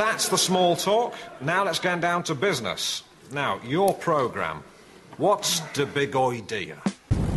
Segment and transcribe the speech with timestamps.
[0.00, 1.12] That's the small talk.
[1.42, 3.02] Now let's get down to business.
[3.32, 4.64] Now, your programme.
[5.18, 6.80] What's the big idea?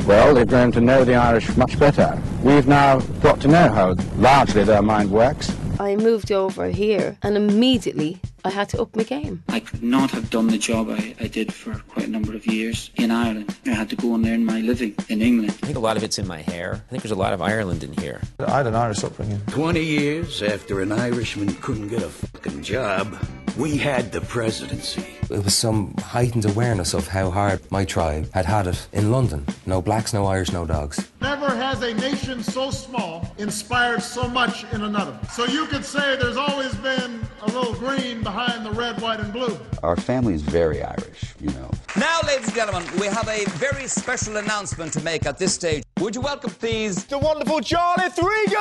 [0.08, 2.18] Well, they've grown to know the Irish much better.
[2.42, 5.54] We've now got to know how largely their mind works.
[5.78, 9.42] I moved over here and immediately I had to up my game.
[9.48, 12.46] I could not have done the job I, I did for quite a number of
[12.46, 13.56] years in Ireland.
[13.66, 15.52] I had to go and earn my living in England.
[15.64, 16.74] I think a lot of it's in my hair.
[16.74, 18.22] I think there's a lot of Ireland in here.
[18.40, 19.40] I had an Irish upbringing.
[19.48, 23.18] 20 years after an Irishman couldn't get a fucking job,
[23.58, 25.06] we had the presidency.
[25.30, 29.46] It was some heightened awareness of how hard my tribe had had it in London.
[29.66, 31.10] No blacks, no Irish, no dogs.
[31.22, 35.18] Never has a nation so small inspired so much in another.
[35.32, 39.32] So you could say there's always been a little green behind the red, white, and
[39.32, 39.60] blue.
[39.84, 41.70] Our family is very Irish, you know.
[41.96, 45.84] Now, ladies and gentlemen, we have a very special announcement to make at this stage.
[46.00, 48.58] Would you welcome, please, the wonderful Charlie Threego?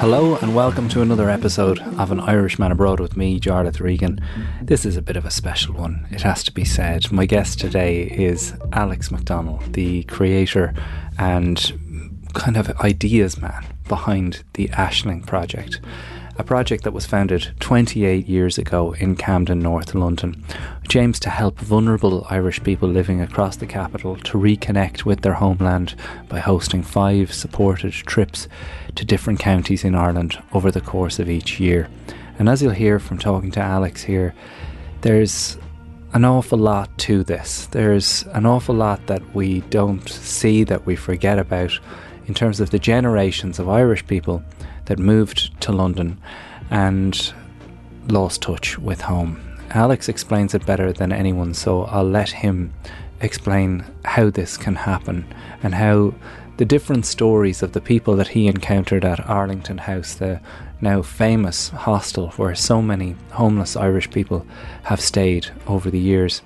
[0.00, 4.20] Hello and welcome to another episode of An Irishman Abroad with me, Jarlath Regan.
[4.60, 7.10] This is a bit of a special one, it has to be said.
[7.10, 10.74] My guest today is Alex McDonnell, the creator
[11.18, 11.72] and
[12.34, 15.80] kind of ideas man behind the Aisling Project
[16.38, 20.44] a project that was founded 28 years ago in Camden, North London,
[20.82, 25.34] which aims to help vulnerable Irish people living across the capital to reconnect with their
[25.34, 25.96] homeland
[26.28, 28.46] by hosting five supported trips
[28.94, 31.88] to different counties in Ireland over the course of each year.
[32.38, 34.32] And as you'll hear from talking to Alex here,
[35.00, 35.58] there's
[36.12, 37.66] an awful lot to this.
[37.66, 41.76] There's an awful lot that we don't see, that we forget about
[42.26, 44.42] in terms of the generations of Irish people
[44.88, 46.18] that moved to London
[46.70, 47.32] and
[48.08, 49.40] lost touch with home.
[49.70, 52.72] Alex explains it better than anyone, so I'll let him
[53.20, 55.26] explain how this can happen
[55.62, 56.14] and how
[56.56, 60.40] the different stories of the people that he encountered at Arlington House, the
[60.80, 64.46] now famous hostel where so many homeless Irish people
[64.84, 66.40] have stayed over the years.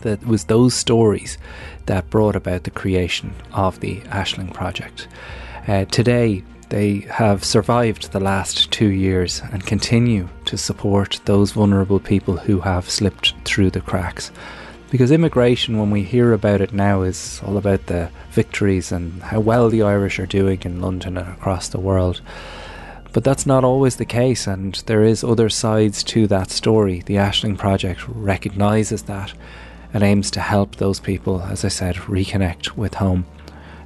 [0.00, 1.38] That was those stories
[1.86, 5.06] that brought about the creation of the Aisling Project.
[5.68, 12.00] Uh, today, they have survived the last two years and continue to support those vulnerable
[12.00, 14.32] people who have slipped through the cracks.
[14.90, 19.38] Because immigration, when we hear about it now, is all about the victories and how
[19.38, 22.22] well the Irish are doing in London and across the world.
[23.12, 27.02] But that's not always the case, and there is other sides to that story.
[27.04, 29.34] The Aisling Project recognises that
[29.92, 33.26] and aims to help those people, as I said, reconnect with home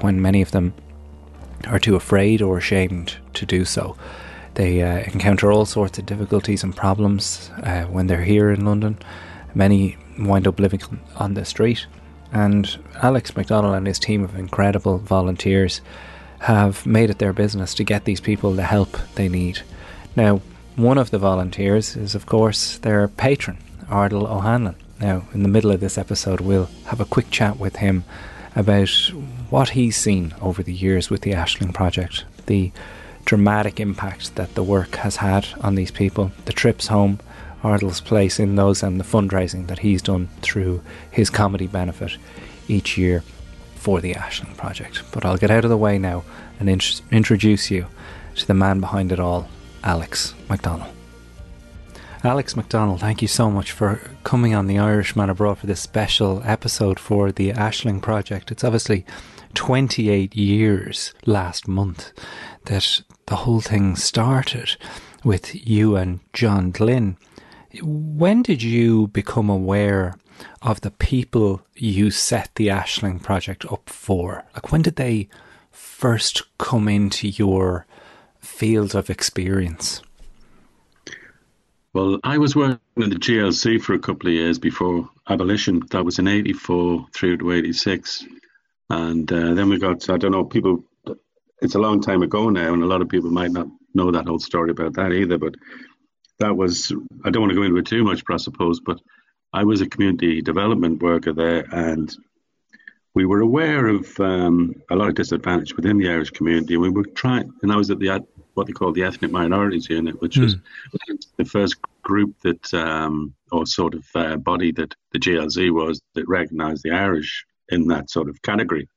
[0.02, 0.72] when many of them
[1.66, 3.96] are too afraid or ashamed to do so.
[4.54, 8.98] They uh, encounter all sorts of difficulties and problems uh, when they're here in London.
[9.54, 10.80] Many wind up living
[11.16, 11.86] on the street.
[12.32, 15.80] And Alex McDonnell and his team of incredible volunteers
[16.40, 19.60] have made it their business to get these people the help they need.
[20.14, 20.40] Now,
[20.76, 24.76] one of the volunteers is, of course, their patron, Ardal O'Hanlon.
[25.00, 28.04] Now, in the middle of this episode, we'll have a quick chat with him
[28.54, 29.12] about
[29.50, 32.72] what he's seen over the years with the Aisling Project, the
[33.24, 37.18] dramatic impact that the work has had on these people, the trips home,
[37.62, 42.16] Ardal's place in those, and the fundraising that he's done through his comedy benefit
[42.68, 43.22] each year
[43.74, 45.02] for the Aisling Project.
[45.12, 46.24] But I'll get out of the way now
[46.58, 47.86] and int- introduce you
[48.36, 49.48] to the man behind it all,
[49.82, 50.90] Alex McDonnell.
[52.24, 56.42] Alex McDonnell, thank you so much for coming on the Irishman Abroad for this special
[56.44, 58.50] episode for the Aisling Project.
[58.50, 59.04] It's obviously
[59.56, 62.12] 28 years last month
[62.66, 64.76] that the whole thing started
[65.24, 67.16] with you and John Glynn.
[67.82, 70.14] When did you become aware
[70.62, 74.44] of the people you set the Aisling project up for?
[74.54, 75.28] Like, when did they
[75.70, 77.86] first come into your
[78.38, 80.02] field of experience?
[81.92, 85.82] Well, I was working in the GLC for a couple of years before abolition.
[85.90, 88.26] That was in 84 through to 86.
[88.88, 90.84] And uh, then we got, I don't know, people,
[91.60, 94.26] it's a long time ago now, and a lot of people might not know that
[94.26, 95.38] whole story about that either.
[95.38, 95.54] But
[96.38, 96.92] that was,
[97.24, 99.00] I don't want to go into it too much, but I suppose, but
[99.52, 102.14] I was a community development worker there, and
[103.14, 106.74] we were aware of um, a lot of disadvantage within the Irish community.
[106.74, 108.24] And we were trying, and I was at the
[108.54, 110.42] what they call the ethnic minorities unit, which mm.
[110.42, 110.56] was
[111.36, 116.28] the first group that, um, or sort of uh, body that the GLC was that
[116.28, 118.88] recognised the Irish in that sort of category.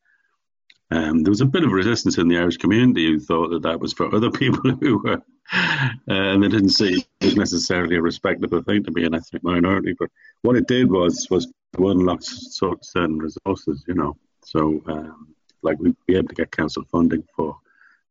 [0.92, 3.80] Um, there was a bit of resistance in the Irish community who thought that that
[3.80, 5.22] was for other people who were,
[5.54, 5.74] uh,
[6.08, 9.96] and they didn't see it as necessarily a respectable thing to be an ethnic minority.
[9.98, 10.10] But
[10.42, 14.18] what it did was was unlock sort certain resources, you know.
[14.46, 17.58] So, um, like we'd be able to get council funding for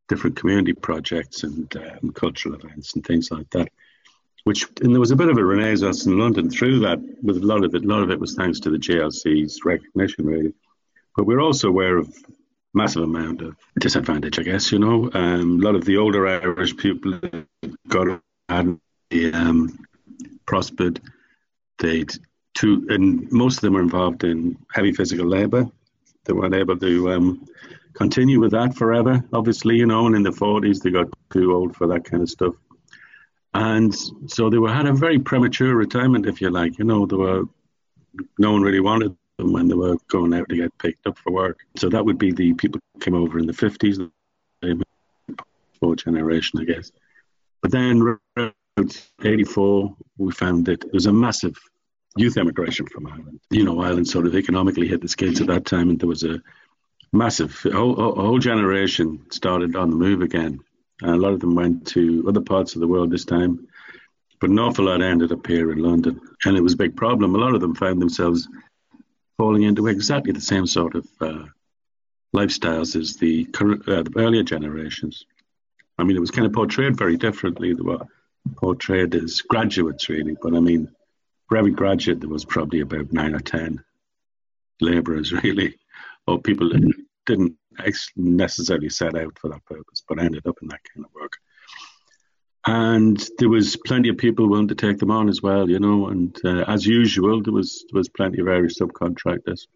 [0.08, 3.68] different community projects and, and cultural events and things like that.
[4.48, 6.98] Which and there was a bit of a renaissance in London through that.
[7.22, 10.24] With a lot of it, a lot of it was thanks to the GLC's recognition,
[10.24, 10.54] really.
[11.14, 12.08] But we're also aware of
[12.72, 14.72] massive amount of disadvantage, I guess.
[14.72, 17.20] You know, um, a lot of the older Irish people
[17.88, 18.80] got had
[19.34, 19.84] um,
[20.46, 20.98] prospered.
[21.78, 22.10] They'd
[22.54, 25.66] two, and most of them were involved in heavy physical labour.
[26.24, 27.46] They weren't able to um,
[27.92, 31.76] continue with that forever, obviously, you know, and in the 40s they got too old
[31.76, 32.54] for that kind of stuff.
[33.54, 33.94] And
[34.26, 36.78] so they were had a very premature retirement, if you like.
[36.78, 37.44] You know, they were
[38.38, 41.32] no one really wanted them when they were going out to get picked up for
[41.32, 41.58] work.
[41.76, 44.10] So that would be the people who came over in the 50s,
[45.80, 46.90] four generation, I guess.
[47.62, 51.56] But then around 84, we found that there was a massive
[52.16, 53.40] youth emigration from Ireland.
[53.50, 56.24] You know, Ireland sort of economically hit the skates at that time, and there was
[56.24, 56.42] a
[57.12, 60.60] massive, a whole, a whole generation started on the move again.
[61.02, 63.68] And a lot of them went to other parts of the world this time,
[64.40, 66.20] but an awful lot ended up here in London.
[66.44, 67.34] And it was a big problem.
[67.34, 68.48] A lot of them found themselves
[69.36, 71.44] falling into exactly the same sort of uh,
[72.34, 75.24] lifestyles as the, uh, the earlier generations.
[75.98, 77.72] I mean, it was kind of portrayed very differently.
[77.72, 78.06] They were
[78.56, 80.36] portrayed as graduates, really.
[80.40, 80.88] But I mean,
[81.48, 83.82] for every graduate, there was probably about nine or ten
[84.80, 85.78] labourers, really,
[86.26, 86.92] or people that
[87.26, 87.56] didn't
[88.16, 91.36] necessarily set out for that purpose, but ended up in that kind of work.
[92.66, 96.08] And there was plenty of people willing to take them on as well, you know.
[96.08, 99.66] And uh, as usual, there was there was plenty of Irish subcontractors,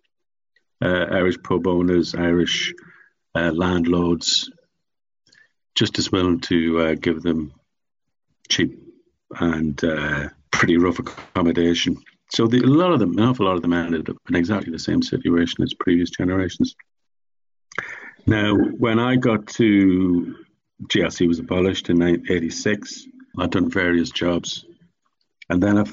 [0.83, 2.75] uh, Irish pub owners, Irish
[3.35, 4.51] uh, landlords,
[5.75, 7.55] just as willing to uh, give them
[8.49, 8.79] cheap
[9.41, 11.97] and uh, pretty rough accommodation.
[12.31, 14.73] So the, a lot of them, an awful lot of them ended up in exactly
[14.73, 16.75] the same situation as previous generations.
[18.27, 20.37] Now, when I got to
[20.87, 23.07] GLC was abolished in 1986,
[23.39, 24.65] I'd done various jobs,
[25.49, 25.85] and then I,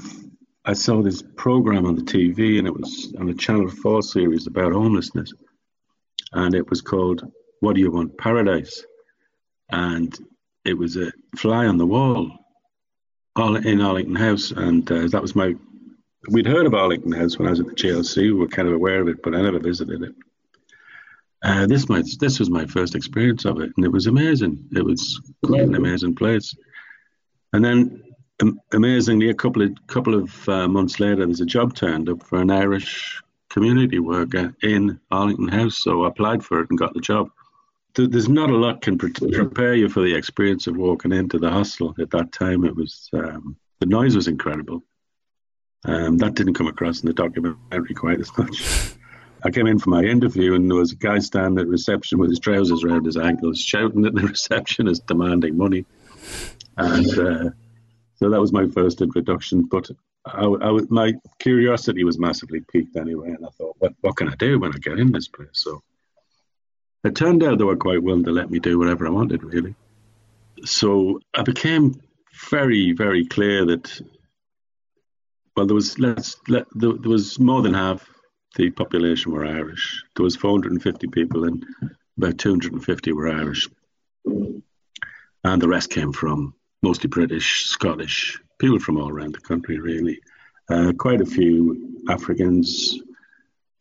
[0.66, 4.46] I saw this program on the TV, and it was on a Channel Four series
[4.46, 5.34] about homelessness,
[6.34, 7.24] and it was called
[7.62, 8.86] "What Do You Want Paradise,"
[9.72, 10.16] and
[10.66, 12.31] it was a fly on the wall
[13.36, 15.56] all in Arlington House, and uh, that was my.
[16.30, 18.18] We'd heard of Arlington House when I was at the GLC.
[18.18, 20.14] We were kind of aware of it, but I never visited it.
[21.41, 24.68] Uh, this my this was my first experience of it, and it was amazing.
[24.75, 26.53] It was quite an amazing place.
[27.53, 28.03] And then,
[28.41, 32.24] um, amazingly, a couple of couple of uh, months later, there's a job turned up
[32.24, 35.77] for an Irish community worker in Arlington House.
[35.77, 37.31] So I applied for it and got the job
[37.95, 41.95] there's not a lot can prepare you for the experience of walking into the hostel
[42.00, 42.63] at that time.
[42.65, 44.83] It was um, the noise was incredible.
[45.85, 48.94] Um, that didn't come across in the documentary quite as much.
[49.44, 52.30] I came in for my interview and there was a guy standing at reception with
[52.30, 55.86] his trousers around his ankles, shouting at the receptionist, demanding money.
[56.77, 57.50] And uh,
[58.15, 59.63] so that was my first introduction.
[59.63, 59.89] But
[60.25, 64.36] I, I, my curiosity was massively piqued anyway, and I thought, what, what can I
[64.36, 65.50] do when I get in this place?
[65.53, 65.81] So
[67.03, 69.75] it turned out they were quite willing to let me do whatever I wanted, really.
[70.65, 72.01] So I became
[72.50, 74.01] very, very clear that
[75.56, 78.08] well, there was let's let there, there was more than half
[78.56, 80.04] the population were Irish.
[80.16, 81.66] There was 450 people, and
[82.18, 83.68] about 250 were Irish,
[84.25, 90.21] and the rest came from mostly British, Scottish, people from all around the country, really.
[90.69, 93.00] Uh, quite a few Africans,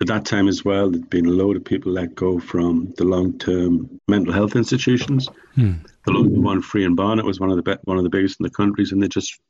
[0.00, 3.04] at that time as well, there'd been a load of people let go from the
[3.04, 5.28] long-term mental health institutions.
[5.54, 5.72] Hmm.
[6.06, 8.44] The local one, Friern Barnet, was one of the be- one of the biggest in
[8.44, 9.40] the countries, and they just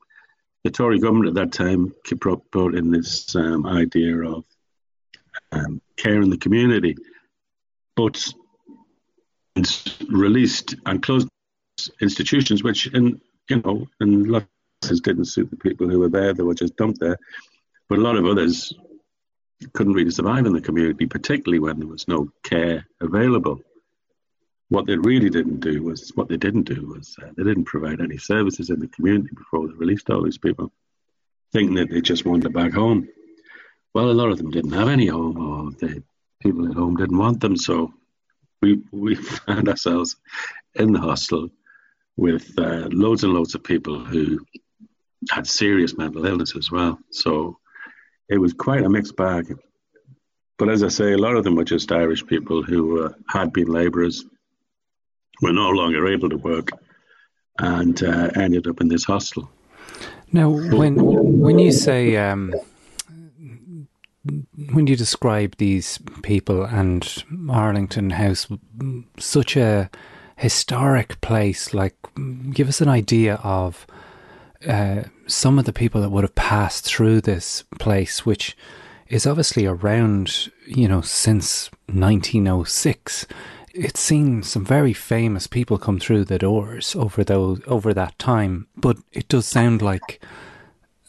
[0.63, 4.43] the Tory government at that time brought in this um, idea of
[5.51, 6.95] um, care in the community,
[7.95, 8.25] but
[10.09, 11.27] released and closed
[12.01, 14.47] institutions, which in you know in lots
[14.89, 17.17] of didn't suit the people who were there; they were just dumped there.
[17.87, 18.73] But a lot of others
[19.73, 23.61] couldn't really survive in the community, particularly when there was no care available.
[24.69, 28.01] What they really didn't do was what they didn't do was uh, they didn't provide
[28.01, 30.71] any services in the community before they released all these people,
[31.51, 33.09] thinking that they just wanted back home.
[33.93, 36.03] Well, a lot of them didn't have any home, or the
[36.41, 37.57] people at home didn't want them.
[37.57, 37.93] So
[38.61, 39.15] we we
[39.45, 40.15] found ourselves
[40.75, 41.49] in the hostel
[42.17, 44.39] with uh, loads and loads of people who
[45.31, 46.99] had serious mental illness as well.
[47.11, 47.57] So
[48.29, 49.57] it was quite a mixed bag.
[50.57, 53.53] But as I say, a lot of them were just Irish people who uh, had
[53.53, 54.25] been labourers,
[55.41, 56.69] were no longer able to work,
[57.59, 59.49] and uh, ended up in this hostel.
[60.31, 60.95] Now, when
[61.39, 62.53] when you say um,
[64.71, 68.47] when you describe these people and Arlington House,
[69.17, 69.89] such a
[70.37, 71.73] historic place.
[71.73, 71.95] Like,
[72.51, 73.85] give us an idea of
[74.67, 78.57] uh, some of the people that would have passed through this place, which
[79.07, 83.27] is obviously around, you know, since 1906.
[83.73, 88.67] It's seen some very famous people come through the doors over those over that time,
[88.75, 90.23] but it does sound like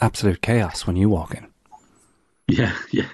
[0.00, 1.49] absolute chaos when you walk in.
[2.50, 3.08] Yeah, yeah,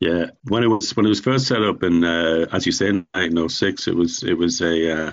[0.00, 0.26] yeah.
[0.44, 3.06] When it was when it was first set up in, uh, as you say, in
[3.12, 5.12] 1906, it was it was a uh,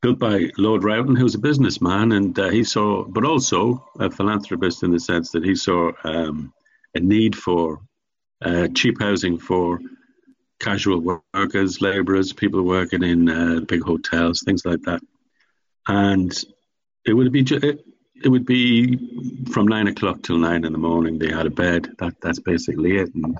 [0.00, 4.10] built by Lord Rowton, who was a businessman, and uh, he saw, but also a
[4.10, 6.52] philanthropist in the sense that he saw um,
[6.94, 7.80] a need for
[8.42, 9.78] uh, cheap housing for
[10.60, 15.00] casual workers, labourers, people working in uh, big hotels, things like that.
[15.88, 16.32] And
[17.04, 17.42] it would be
[18.22, 18.96] it would be
[19.50, 21.18] from nine o'clock till nine in the morning.
[21.18, 21.90] They had a bed.
[21.98, 23.14] That that's basically it.
[23.14, 23.38] And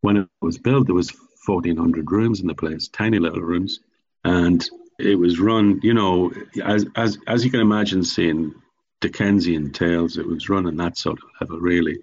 [0.00, 1.10] when it was built, there was
[1.46, 3.80] fourteen hundred rooms in the place, tiny little rooms,
[4.24, 4.68] and
[4.98, 5.80] it was run.
[5.82, 6.32] You know,
[6.62, 8.54] as as as you can imagine, seeing
[9.00, 11.98] Dickensian tales, it was run on that sort of level, really,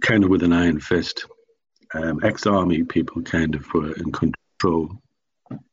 [0.00, 1.26] kind of with an iron fist
[1.94, 4.90] um, ex-army people kind of were in control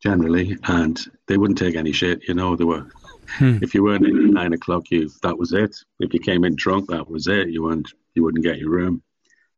[0.02, 2.26] generally, and they wouldn't take any shit.
[2.28, 2.86] You know, they were.
[3.28, 3.58] Hmm.
[3.62, 5.76] If you weren't in at nine o'clock, you that was it.
[6.00, 7.48] If you came in drunk, that was it.
[7.48, 7.92] You weren't.
[8.14, 9.02] You wouldn't get your room.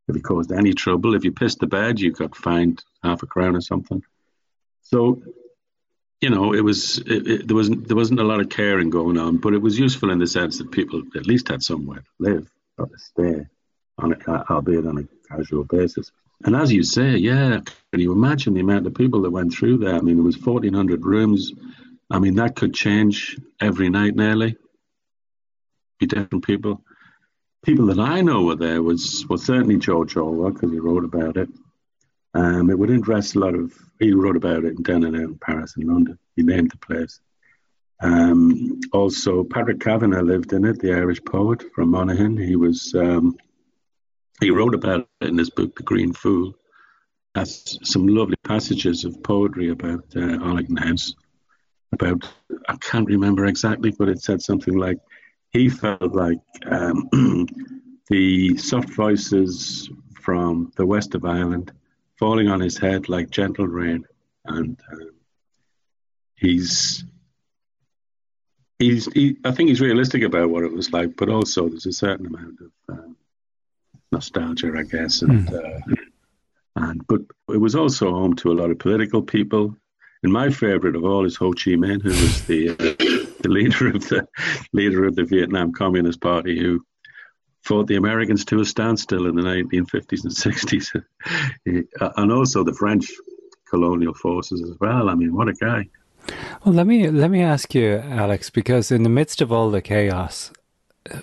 [0.07, 3.25] If you caused any trouble, if you pissed the bed, you got fined half a
[3.25, 4.03] crown or something.
[4.81, 5.21] So,
[6.21, 9.17] you know, it was it, it, there wasn't there wasn't a lot of caring going
[9.17, 12.11] on, but it was useful in the sense that people at least had somewhere to
[12.19, 13.47] live or to stay,
[13.97, 16.11] on a, albeit on a casual basis.
[16.43, 19.77] And as you say, yeah, can you imagine the amount of people that went through
[19.77, 19.95] there?
[19.95, 21.51] I mean, there was 1,400 rooms.
[22.09, 24.57] I mean, that could change every night nearly.
[25.99, 26.83] Be different people.
[27.63, 31.37] People that I know were there was well certainly George Orwell because he wrote about
[31.37, 31.49] it.
[32.35, 33.73] Um, it would interest a lot of.
[33.99, 36.19] He wrote about it in down and out in Paris and London.
[36.35, 37.19] He named the place.
[38.01, 42.37] Um, also, Patrick Kavanagh lived in it, the Irish poet from Monaghan.
[42.37, 43.37] He was um,
[44.41, 46.53] he wrote about it in his book, The Green Fool.
[47.35, 51.13] Has some lovely passages of poetry about uh, Arlington House.
[51.95, 52.27] About
[52.67, 54.97] I can't remember exactly, but it said something like
[55.51, 57.09] he felt like um,
[58.09, 59.89] the soft voices
[60.21, 61.71] from the west of Ireland
[62.17, 64.05] falling on his head like gentle rain,
[64.45, 65.05] and uh,
[66.35, 67.05] he's
[68.79, 71.93] he's he, I think he's realistic about what it was like, but also there's a
[71.93, 73.17] certain amount of um,
[74.11, 75.21] nostalgia, I guess.
[75.21, 75.53] And, mm.
[75.53, 75.95] uh,
[76.75, 79.75] and but it was also home to a lot of political people.
[80.23, 83.89] And my favourite of all is Ho Chi Minh, who was the uh, the leader
[83.89, 84.27] of the
[84.73, 86.83] leader of the Vietnam Communist Party, who
[87.61, 91.03] fought the Americans to a standstill in the 1950s and 60s,
[92.17, 93.11] and also the French
[93.69, 95.09] colonial forces as well.
[95.09, 95.87] I mean, what a guy!
[96.63, 99.81] Well, let me let me ask you, Alex, because in the midst of all the
[99.81, 100.51] chaos,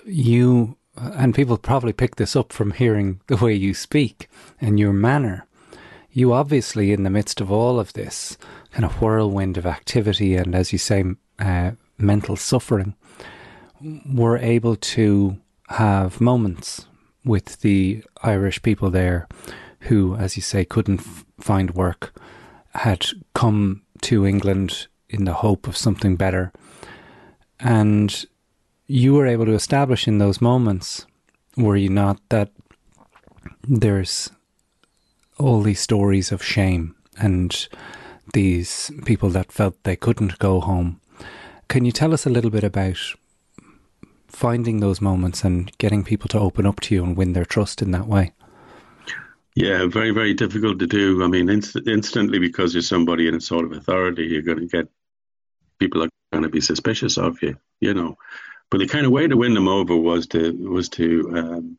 [0.05, 4.29] you and people probably pick this up from hearing the way you speak
[4.61, 5.45] and your manner.
[6.15, 8.37] You obviously, in the midst of all of this
[8.71, 11.03] kind of whirlwind of activity and, as you say,
[11.39, 12.93] uh, mental suffering,
[14.05, 15.37] were able to
[15.69, 16.85] have moments
[17.25, 19.27] with the Irish people there
[19.81, 22.13] who, as you say, couldn't f- find work,
[22.75, 26.53] had come to England in the hope of something better.
[27.59, 28.23] And
[28.85, 31.07] you were able to establish in those moments,
[31.57, 32.51] were you not, that
[33.67, 34.29] there's
[35.43, 37.67] all these stories of shame and
[38.33, 41.01] these people that felt they couldn't go home.
[41.67, 42.97] Can you tell us a little bit about
[44.27, 47.81] finding those moments and getting people to open up to you and win their trust
[47.81, 48.31] in that way?
[49.55, 51.23] Yeah, very, very difficult to do.
[51.23, 54.65] I mean, inst- instantly because you're somebody in a sort of authority, you're going to
[54.65, 54.87] get
[55.77, 58.17] people are going to be suspicious of you, you know.
[58.71, 61.77] But the kind of way to win them over was to was to um,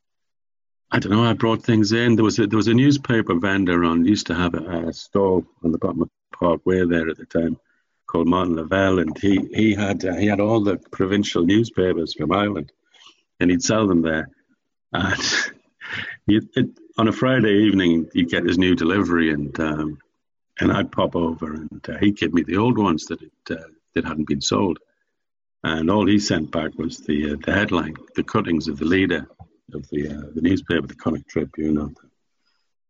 [0.94, 1.24] I don't know.
[1.24, 2.14] I brought things in.
[2.14, 5.44] There was a, there was a newspaper vendor on used to have a, a stall
[5.64, 7.56] on the bottom of Park Way there at the time
[8.06, 12.30] called Martin Lavelle, and he he had uh, he had all the provincial newspapers from
[12.30, 12.70] Ireland,
[13.40, 14.28] and he'd sell them there.
[14.92, 15.20] And
[16.28, 19.98] you, it, on a Friday evening, you get his new delivery, and um,
[20.60, 23.66] and I'd pop over, and uh, he'd give me the old ones that it, uh,
[23.96, 24.78] that hadn't been sold
[25.64, 29.26] and all he sent back was the uh, the headline, the cuttings of the leader
[29.72, 32.08] of the uh, the newspaper, the Connacht Tribune, or the,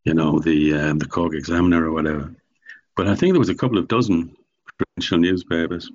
[0.04, 2.34] you know the um, the Cork Examiner or whatever.
[2.96, 4.36] But I think there was a couple of dozen
[4.78, 5.90] provincial newspapers.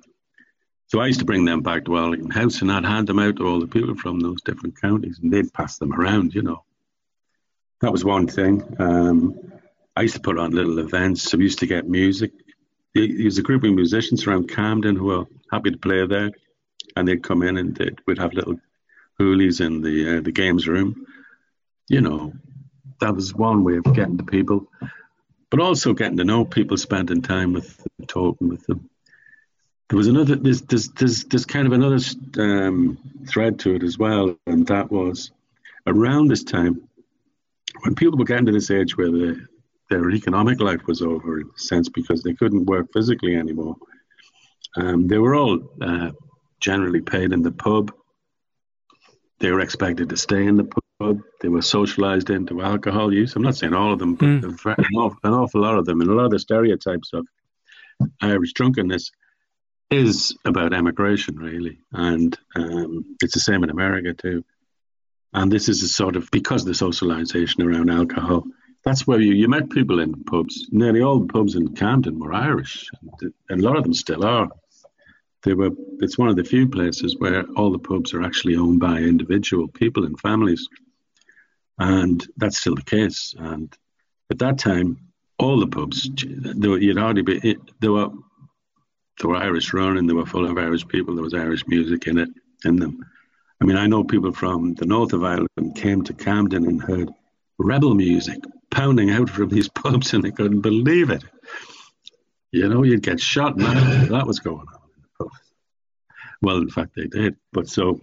[0.86, 3.36] So I used to bring them back to Arlington House and I'd hand them out
[3.36, 6.34] to all the people from those different counties, and they'd pass them around.
[6.34, 6.64] You know,
[7.80, 8.62] that was one thing.
[8.78, 9.52] Um,
[9.96, 11.22] I used to put on little events.
[11.22, 12.32] So we used to get music
[12.94, 16.30] there's a group of musicians around Camden who were happy to play there,
[16.96, 18.58] and they'd come in and we'd have little
[19.20, 21.06] hoolies in the uh, the games room.
[21.88, 22.32] You know,
[23.00, 24.66] that was one way of getting to people,
[25.50, 28.88] but also getting to know people, spending time with talking with them.
[29.88, 30.36] There was another.
[30.36, 31.98] There's there's there's, there's kind of another
[32.38, 32.98] um,
[33.28, 35.32] thread to it as well, and that was
[35.86, 36.88] around this time
[37.82, 39.46] when people were getting to this age where the,
[39.88, 43.76] their economic life was over, in a sense, because they couldn't work physically anymore.
[44.76, 46.10] Um, they were all uh,
[46.60, 47.92] generally paid in the pub.
[49.40, 51.22] They were expected to stay in the pub.
[51.40, 53.34] They were socialized into alcohol use.
[53.34, 54.66] I'm not saying all of them, but mm.
[54.76, 56.00] an, awful, an awful lot of them.
[56.00, 57.26] And a lot of the stereotypes of
[58.20, 59.10] Irish drunkenness
[59.90, 61.80] is about emigration, really.
[61.92, 64.44] And um, it's the same in America, too.
[65.32, 68.44] And this is a sort of because the socialization around alcohol.
[68.84, 70.68] That's where you, you met people in pubs.
[70.70, 72.88] Nearly all the pubs in Camden were Irish,
[73.48, 74.48] and a lot of them still are.
[75.42, 75.70] They were.
[76.00, 79.68] It's one of the few places where all the pubs are actually owned by individual
[79.68, 80.68] people and families,
[81.78, 83.34] and that's still the case.
[83.38, 83.74] And
[84.30, 84.98] at that time,
[85.38, 87.56] all the pubs, there were, you'd hardly be.
[87.80, 88.10] There were
[89.20, 90.06] there were Irish running.
[90.06, 91.14] They were full of Irish people.
[91.14, 92.30] There was Irish music in it
[92.64, 93.04] in them
[93.60, 97.10] I mean, I know people from the north of Ireland came to Camden and heard
[97.58, 98.38] rebel music
[98.70, 101.22] pounding out from these pubs and they couldn't believe it.
[102.52, 104.08] You know, you'd get shot, man.
[104.08, 104.79] that was going on.
[106.42, 107.36] Well, in fact, they did.
[107.52, 108.00] But so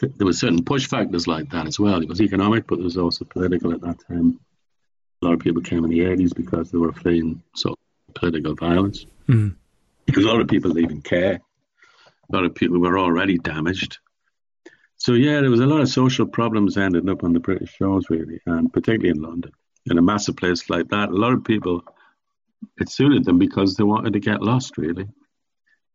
[0.00, 2.02] there were certain push factors like that as well.
[2.02, 4.40] It was economic, but it was also political at that time.
[5.22, 7.74] A lot of people came in the 80s because they were fleeing so
[8.14, 9.06] political violence.
[9.28, 9.56] Mm.
[10.06, 11.40] Because a lot of people didn't even care.
[12.30, 13.98] A lot of people were already damaged
[14.98, 18.10] so yeah, there was a lot of social problems ended up on the British shores
[18.10, 19.52] really, and particularly in London.
[19.86, 21.84] In a massive place like that, a lot of people
[22.78, 25.08] it suited them because they wanted to get lost really,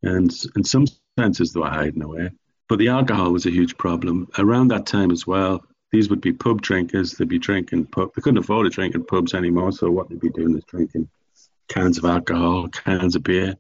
[0.02, 2.32] and in some they were hiding away.
[2.68, 5.64] But the alcohol was a huge problem around that time as well.
[5.92, 7.14] These would be pub drinkers.
[7.14, 8.12] They'd be drinking pub.
[8.16, 11.10] They couldn't afford to drink in pubs anymore, so what they'd be doing is drinking
[11.68, 13.56] cans of alcohol, cans of beer.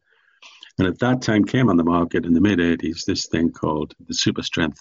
[0.79, 3.93] And at that time came on the market in the mid 80s this thing called
[4.07, 4.79] the super strength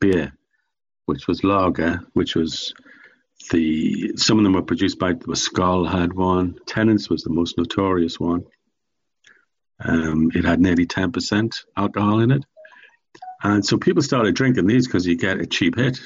[0.00, 0.32] beer,
[1.06, 2.74] which was lager, which was
[3.50, 6.58] the some of them were produced by the Skol had one.
[6.66, 8.44] Tennent's was the most notorious one.
[9.84, 12.44] Um, it had nearly ten percent alcohol in it,
[13.42, 15.98] and so people started drinking these because you get a cheap hit,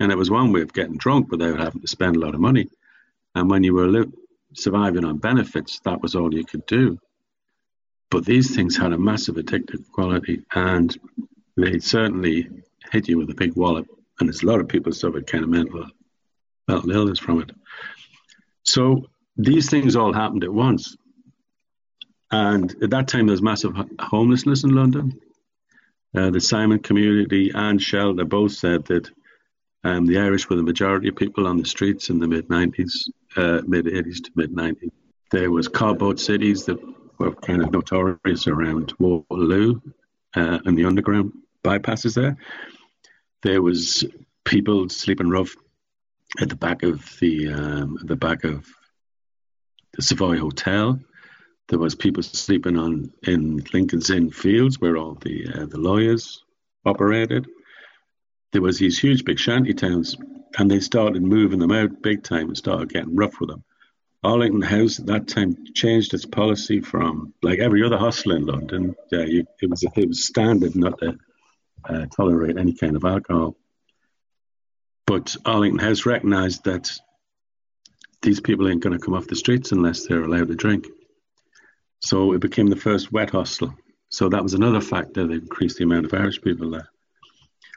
[0.00, 2.40] and it was one way of getting drunk without having to spend a lot of
[2.40, 2.68] money.
[3.34, 4.12] And when you were li-
[4.54, 6.98] surviving on benefits, that was all you could do.
[8.10, 10.96] But these things had a massive addictive quality, and
[11.56, 12.48] they certainly
[12.92, 13.86] hit you with a big wallop,
[14.18, 15.86] and there's a lot of people suffered kind of mental
[16.68, 17.50] mental illness from it.
[18.62, 20.96] So these things all happened at once,
[22.34, 25.20] and at that time there was massive homelessness in London.
[26.16, 29.08] Uh, the Simon community and Shelter both said that
[29.84, 32.90] um, the Irish were the majority of people on the streets in the mid 90s,
[33.36, 34.90] uh, mid 80s to mid 90s.
[35.30, 36.78] There was cardboard cities that
[37.18, 39.80] were kind of notorious around Waterloo
[40.34, 42.36] uh, and the underground bypasses there.
[43.42, 44.04] There was
[44.44, 45.54] people sleeping rough
[46.40, 48.66] at the back of the um, at the back of
[49.92, 50.98] the Savoy Hotel.
[51.68, 56.44] There was people sleeping on in Lincoln's Inn Fields, where all the uh, the lawyers
[56.84, 57.46] operated.
[58.52, 60.16] There was these huge big shanty towns,
[60.58, 63.64] and they started moving them out big time and started getting rough with them.
[64.22, 68.94] Arlington House at that time changed its policy from like every other hostel in London.
[69.10, 71.18] Yeah, you, it was it was standard not to
[71.88, 73.56] uh, tolerate any kind of alcohol.
[75.06, 76.90] But Arlington House recognised that
[78.22, 80.86] these people ain't going to come off the streets unless they're allowed to drink.
[82.04, 83.74] So it became the first wet hostel.
[84.10, 86.90] So that was another factor that increased the amount of Irish people there.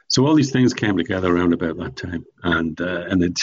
[0.08, 3.40] So all these things came together around about that time, and uh, and it,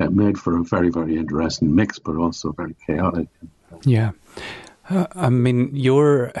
[0.00, 3.28] it made for a very very interesting mix, but also very chaotic.
[3.84, 4.12] Yeah,
[4.88, 6.32] uh, I mean your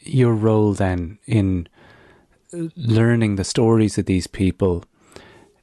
[0.00, 1.68] your role then in
[2.76, 4.84] learning the stories of these people,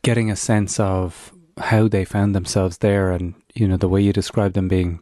[0.02, 4.14] getting a sense of how they found themselves there, and you know the way you
[4.14, 5.02] describe them being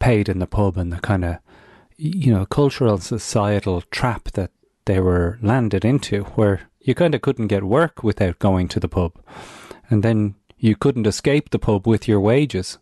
[0.00, 1.38] paid in the pub and the kind of
[1.96, 4.50] you know cultural societal trap that
[4.86, 8.88] they were landed into, where you kind of couldn't get work without going to the
[8.88, 9.12] pub,
[9.88, 12.78] and then you couldn't escape the pub with your wages,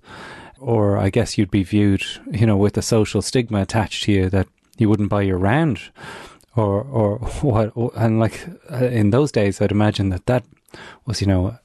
[0.59, 4.31] or I guess you'd be viewed, you know, with a social stigma attached to you
[4.31, 5.81] that you wouldn't buy your round
[6.57, 7.73] or or what?
[7.97, 10.45] And like uh, in those days, I'd imagine that that
[11.07, 11.59] was you know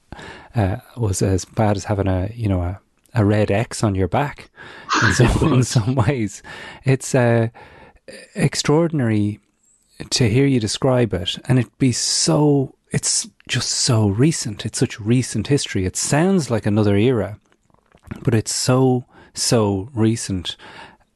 [0.56, 2.80] uh, was as bad as having a you know a,
[3.14, 4.50] a red X on your back.
[5.04, 6.44] In some, in some ways,
[6.84, 7.50] it's uh,
[8.36, 9.40] extraordinary
[10.10, 12.76] to hear you describe it, and it be so.
[12.92, 14.68] It's just so recent.
[14.68, 15.86] It's such recent history.
[15.86, 17.40] It sounds like another era,
[18.22, 20.56] but it's so so recent.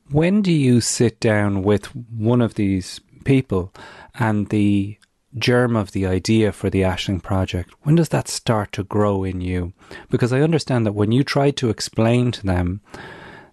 [0.10, 3.74] When do you sit down with one of these people
[4.16, 4.98] and the
[5.40, 9.42] germ of the idea for the Aisling project, when does that start to grow in
[9.42, 9.74] you?
[10.10, 12.82] Because I understand that when you try to explain to them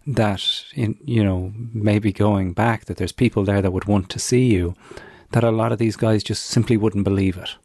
[0.06, 4.18] that, in, you know, maybe going back, that there's people there that would want to
[4.18, 4.74] see you,
[5.32, 7.56] that a lot of these guys just simply wouldn't believe it.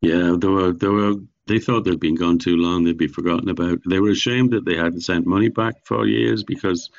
[0.00, 1.14] Yeah, they were, they were,
[1.46, 3.80] they thought they'd been gone too long, they'd be forgotten about.
[3.88, 6.90] They were ashamed that they hadn't sent money back for years because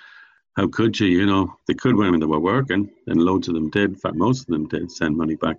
[0.58, 1.08] how could you?
[1.08, 3.92] You know, they could when they were working, and loads of them did.
[3.92, 5.56] In fact, most of them did send money back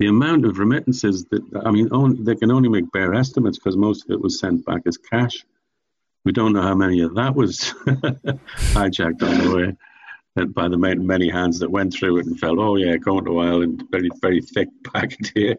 [0.00, 3.76] the amount of remittances that I mean, only, they can only make bare estimates because
[3.76, 5.44] most of it was sent back as cash.
[6.24, 7.58] We don't know how many of that was
[8.74, 9.56] hijacked on the
[10.36, 13.38] way by the many hands that went through it and felt, oh yeah, going to
[13.38, 15.56] Ireland, very very thick packet here.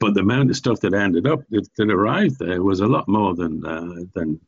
[0.00, 3.06] But the amount of stuff that ended up that, that arrived there was a lot
[3.06, 4.40] more than uh, than.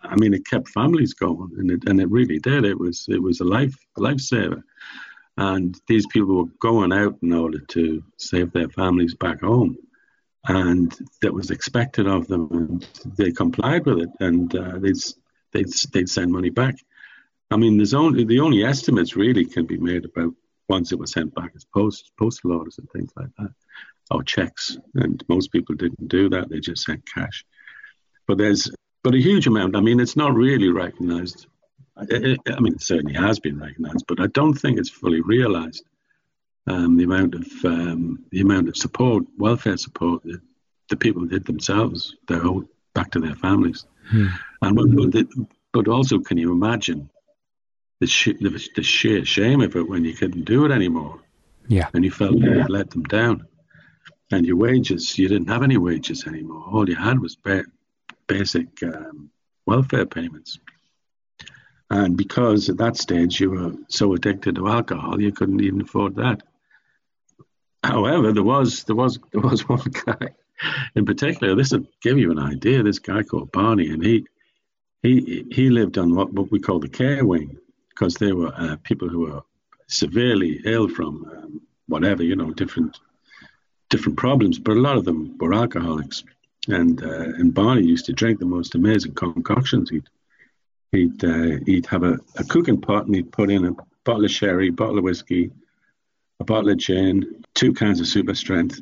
[0.00, 2.64] I mean, it kept families going, and it and it really did.
[2.64, 4.62] It was it was a life a lifesaver.
[5.38, 9.78] And these people were going out in order to save their families back home.
[10.48, 14.96] And that was expected of them, and they complied with it, and uh, they'd,
[15.52, 16.74] they'd, they'd send money back.
[17.52, 20.34] I mean, there's only the only estimates really can be made about
[20.68, 23.50] once it was sent back as post postal orders and things like that,
[24.10, 24.76] or checks.
[24.94, 27.44] And most people didn't do that; they just sent cash.
[28.26, 28.70] But there's
[29.04, 29.76] but a huge amount.
[29.76, 31.46] I mean, it's not really recognised
[32.00, 35.84] it, I mean, it certainly has been recognised, but I don't think it's fully realised
[36.66, 40.40] um, the amount of um, the amount of support, welfare support that
[40.88, 44.28] the people did themselves, their own, back to their families, hmm.
[44.62, 45.26] and but,
[45.72, 47.10] but, also, can you imagine
[48.00, 51.20] the, sh- the, the sheer shame of it when you couldn't do it anymore?
[51.68, 53.46] Yeah, and you felt you had let them down,
[54.30, 56.64] and your wages, you didn't have any wages anymore.
[56.70, 57.66] All you had was ba-
[58.26, 59.30] basic um,
[59.66, 60.58] welfare payments.
[61.90, 66.16] And because at that stage you were so addicted to alcohol, you couldn't even afford
[66.16, 66.42] that.
[67.82, 70.34] However, there was there was there was one guy
[70.94, 71.54] in particular.
[71.54, 72.82] This will give you an idea.
[72.82, 74.26] This guy called Barney, and he
[75.02, 77.56] he he lived on what, what we call the care wing
[77.90, 79.42] because there were uh, people who were
[79.86, 82.98] severely ill from um, whatever you know different
[83.88, 86.24] different problems, but a lot of them were alcoholics.
[86.66, 89.88] And uh, and Barney used to drink the most amazing concoctions.
[89.90, 90.08] He'd
[90.92, 93.72] he'd uh, he'd have a, a cooking pot and he'd put in a
[94.04, 95.50] bottle of sherry, bottle of whiskey,
[96.40, 98.80] a bottle of gin, two cans of super strength,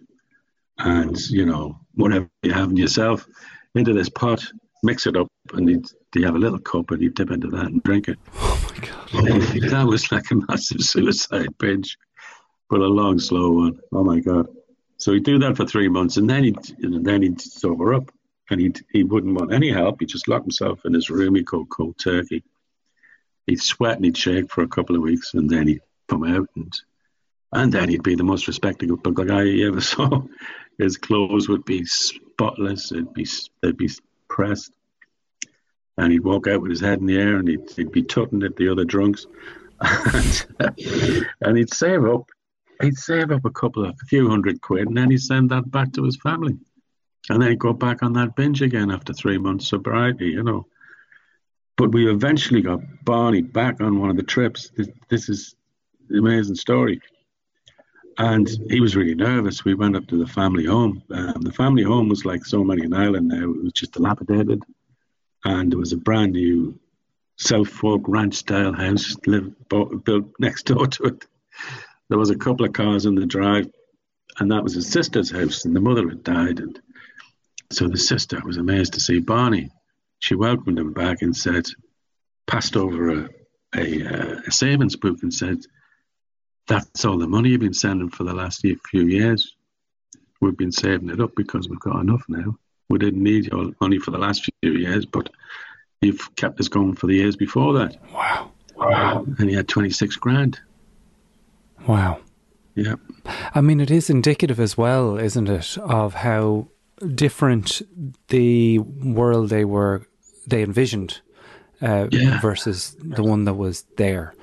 [0.78, 3.26] and you know whatever you have in yourself
[3.74, 4.44] into this pot,
[4.82, 7.66] mix it up, and he'd, he'd have a little cup and he'd dip into that
[7.66, 8.18] and drink it.
[8.34, 9.42] Oh my god!
[9.70, 11.98] that was like a massive suicide binge,
[12.70, 13.80] but a long, slow one.
[13.92, 14.48] Oh my god!
[14.98, 18.10] So he'd do that for three months, and then he'd and then he'd sober up
[18.50, 20.00] and he he wouldn't want any help.
[20.00, 21.34] He just locked himself in his room.
[21.34, 22.44] He called cold turkey.
[23.46, 26.48] He'd sweat and he'd shake for a couple of weeks, and then he'd come out
[26.56, 26.72] and
[27.52, 30.22] and then he'd be the most respectable guy you ever saw.
[30.78, 32.92] His clothes would be spotless.
[32.92, 33.26] It'd be
[33.62, 33.90] they'd be
[34.28, 34.72] pressed,
[35.96, 38.42] and he'd walk out with his head in the air, and he'd, he'd be tutting
[38.42, 39.26] at the other drunks,
[39.80, 40.46] and,
[41.40, 42.30] and he'd save up.
[42.82, 45.70] He'd save up a couple of a few hundred quid, and then he'd send that
[45.70, 46.58] back to his family
[47.28, 50.66] and then go back on that binge again after three months sobriety, you know.
[51.76, 54.70] But we eventually got Barney back on one of the trips.
[54.76, 55.54] This, this is
[56.08, 57.00] an amazing story.
[58.18, 59.64] And he was really nervous.
[59.64, 61.02] We went up to the family home.
[61.10, 63.42] Um, the family home was like so many in Ireland now.
[63.42, 64.62] It was just dilapidated.
[65.44, 66.78] And there was a brand new
[67.36, 71.26] South Fork ranch style house lived, built next door to it.
[72.08, 73.68] There was a couple of cars in the drive,
[74.38, 76.60] and that was his sister's house, and the mother had died.
[76.60, 76.80] And
[77.70, 79.70] so the sister was amazed to see Barney.
[80.18, 81.66] She welcomed him back and said,
[82.46, 83.28] passed over a,
[83.74, 85.58] a, uh, a savings book and said,
[86.68, 89.54] That's all the money you've been sending for the last few years.
[90.40, 92.58] We've been saving it up because we've got enough now.
[92.88, 95.28] We didn't need your money for the last few years, but
[96.00, 97.96] you've kept us going for the years before that.
[98.12, 98.52] Wow.
[98.76, 99.24] Wow.
[99.38, 100.60] And he had 26 grand.
[101.86, 102.20] Wow.
[102.74, 102.96] Yeah.
[103.54, 106.68] I mean, it is indicative as well, isn't it, of how
[107.14, 107.82] different
[108.28, 110.06] the world they were
[110.46, 111.20] they envisioned
[111.82, 112.40] uh, yeah.
[112.40, 114.34] versus the one that was there.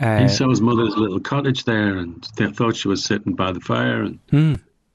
[0.00, 3.52] Uh, he saw his mother's little cottage there, and they thought she was sitting by
[3.52, 4.54] the fire, and hmm.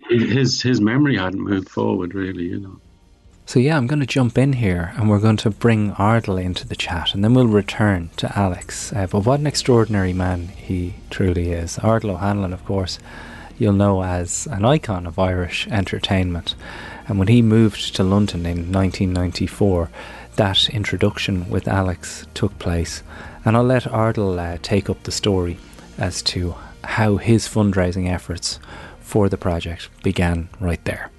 [0.10, 2.82] his his memory hadn't moved forward really, you know.
[3.48, 6.68] So, yeah, I'm going to jump in here and we're going to bring Ardal into
[6.68, 8.92] the chat and then we'll return to Alex.
[8.92, 11.78] Uh, but what an extraordinary man he truly is.
[11.78, 13.00] Ardal O'Hanlon, of course,
[13.58, 16.56] you'll know as an icon of Irish entertainment.
[17.08, 19.90] And when he moved to London in 1994,
[20.36, 23.02] that introduction with Alex took place.
[23.46, 25.58] And I'll let Ardal uh, take up the story
[25.98, 28.60] as to how his fundraising efforts
[29.00, 31.10] for the project began right there.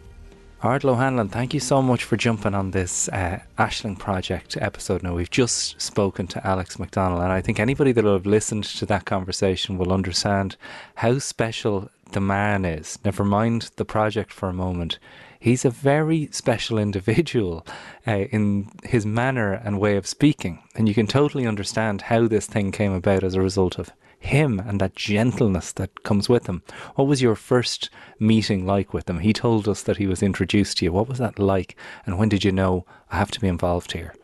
[0.62, 5.04] Ardal O'Hanlon, thank you so much for jumping on this uh, Aisling Project episode.
[5.04, 8.64] Now, we've just spoken to Alex McDonnell, and I think anybody that will have listened
[8.64, 10.56] to that conversation will understand
[10.96, 12.98] how special the man is.
[13.04, 14.98] Never mind the project for a moment.
[15.40, 17.66] He's a very special individual
[18.06, 22.46] uh, in his manner and way of speaking, and you can totally understand how this
[22.46, 26.62] thing came about as a result of him and that gentleness that comes with him.
[26.96, 29.20] What was your first meeting like with him?
[29.20, 30.92] He told us that he was introduced to you.
[30.92, 31.76] What was that like?
[32.04, 34.14] And when did you know I have to be involved here?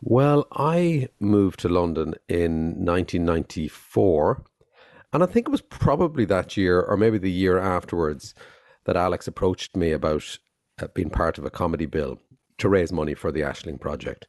[0.00, 4.44] Well, I moved to London in 1994.
[5.12, 8.34] And I think it was probably that year or maybe the year afterwards
[8.88, 10.38] that Alex approached me about
[10.80, 12.18] uh, being part of a comedy bill
[12.56, 14.26] to raise money for the Aisling project.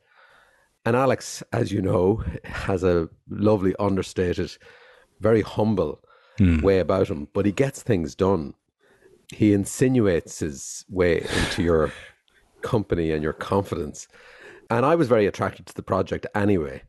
[0.83, 4.51] And Alex, as you know, has a lovely, understated,
[5.21, 6.03] very humble
[6.37, 6.61] mm.
[6.61, 8.53] way about him, but he gets things done.
[9.29, 11.93] He insinuates his way into your
[12.61, 14.09] company and your confidence.
[14.69, 16.81] And I was very attracted to the project anyway,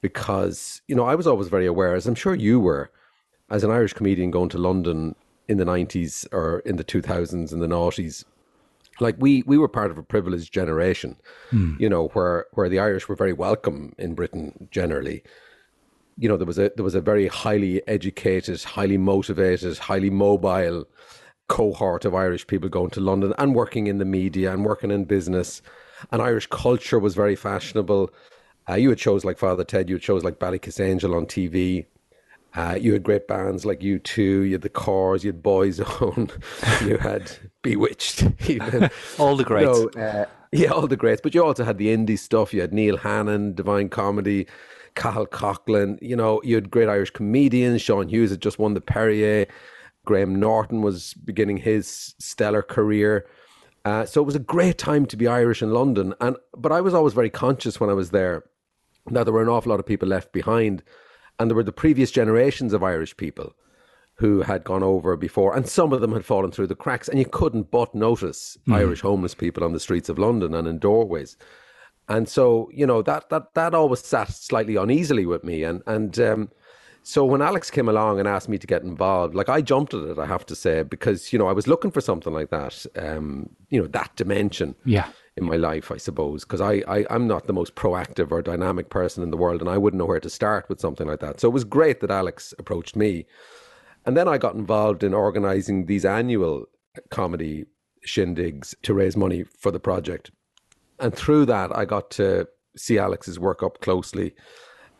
[0.00, 2.92] because, you know, I was always very aware, as I'm sure you were,
[3.50, 5.16] as an Irish comedian going to London
[5.50, 8.24] in the 90s or in the 2000s and the noughties,
[9.00, 11.16] like we we were part of a privileged generation,
[11.50, 11.78] mm.
[11.80, 15.22] you know, where where the Irish were very welcome in Britain generally.
[16.16, 20.86] You know, there was a there was a very highly educated, highly motivated, highly mobile
[21.48, 25.04] cohort of Irish people going to London and working in the media and working in
[25.04, 25.62] business.
[26.12, 28.10] And Irish culture was very fashionable.
[28.68, 31.86] Uh, you had shows like Father Ted, you had shows like Ballykissangel on TV.
[32.54, 36.30] Uh, you had great bands like U2, you had the Corrs, you had Boyzone,
[36.88, 37.30] you had
[37.62, 38.90] B*Witched, even.
[39.18, 39.78] all the greats.
[39.94, 41.20] Know, uh, yeah, all the greats.
[41.22, 42.52] But you also had the indie stuff.
[42.52, 44.46] You had Neil Hannon, Divine Comedy,
[44.96, 45.98] Cathal Coughlan.
[46.02, 47.82] You know, you had great Irish comedians.
[47.82, 49.46] Sean Hughes had just won the Perrier.
[50.04, 53.26] Graham Norton was beginning his stellar career.
[53.84, 56.14] Uh, so it was a great time to be Irish in London.
[56.20, 58.44] And but I was always very conscious when I was there
[59.10, 60.82] that there were an awful lot of people left behind
[61.40, 63.54] and there were the previous generations of Irish people
[64.16, 67.18] who had gone over before, and some of them had fallen through the cracks, and
[67.18, 68.74] you couldn't but notice mm.
[68.74, 71.38] Irish homeless people on the streets of London and in doorways.
[72.08, 75.64] And so, you know, that that that always sat slightly uneasily with me.
[75.64, 76.50] And and um,
[77.02, 80.02] so when Alex came along and asked me to get involved, like I jumped at
[80.02, 82.84] it, I have to say, because you know I was looking for something like that,
[82.96, 84.74] um, you know, that dimension.
[84.84, 85.08] Yeah
[85.40, 88.90] in my life, I suppose, because I, I, I'm not the most proactive or dynamic
[88.90, 91.40] person in the world, and I wouldn't know where to start with something like that.
[91.40, 93.26] So it was great that Alex approached me.
[94.06, 96.66] And then I got involved in organizing these annual
[97.10, 97.66] comedy
[98.06, 100.30] shindigs to raise money for the project.
[100.98, 104.34] And through that, I got to see Alex's work up closely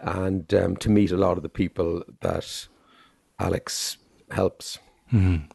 [0.00, 2.68] and um, to meet a lot of the people that
[3.38, 3.98] Alex
[4.30, 4.78] helps.
[5.12, 5.46] Mm-hmm.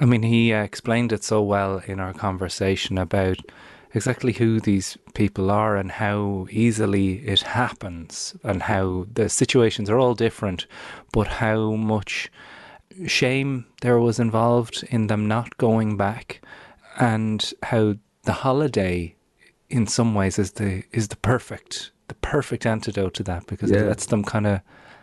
[0.00, 3.38] I mean, he uh, explained it so well in our conversation about
[3.96, 9.98] exactly who these people are and how easily it happens and how the situations are
[9.98, 10.66] all different,
[11.12, 12.30] but how much
[13.06, 16.40] shame there was involved in them not going back
[16.98, 19.14] and how the holiday
[19.68, 23.78] in some ways is the is the perfect the perfect antidote to that because yeah.
[23.78, 24.60] it lets them kind of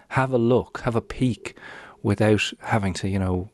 [0.09, 1.57] have a look, have a peek
[2.03, 3.49] without having to, you know,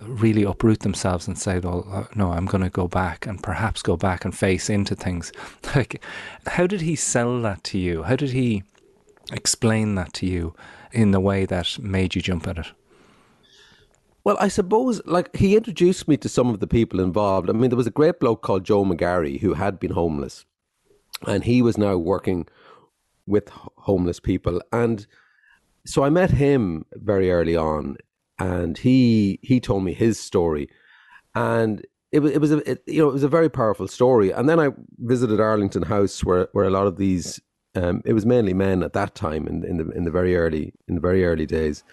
[0.00, 3.82] really uproot themselves and say, "Well, uh, no, I'm going to go back and perhaps
[3.82, 5.32] go back and face into things."
[5.74, 6.02] Like,
[6.46, 8.04] how did he sell that to you?
[8.04, 8.62] How did he
[9.32, 10.54] explain that to you
[10.92, 12.66] in the way that made you jump at it?
[14.24, 17.48] Well, I suppose, like, he introduced me to some of the people involved.
[17.48, 20.44] I mean, there was a great bloke called Joe McGarry who had been homeless,
[21.26, 22.46] and he was now working
[23.26, 24.60] with homeless people.
[24.72, 25.06] And
[25.86, 27.96] so I met him very early on
[28.38, 30.68] and he he told me his story,
[31.34, 34.30] and it was it was a it, you know it was a very powerful story.
[34.30, 37.40] And then I visited Arlington House, where where a lot of these
[37.74, 40.72] um, it was mainly men at that time in in the in the very early
[40.86, 41.84] in the very early days,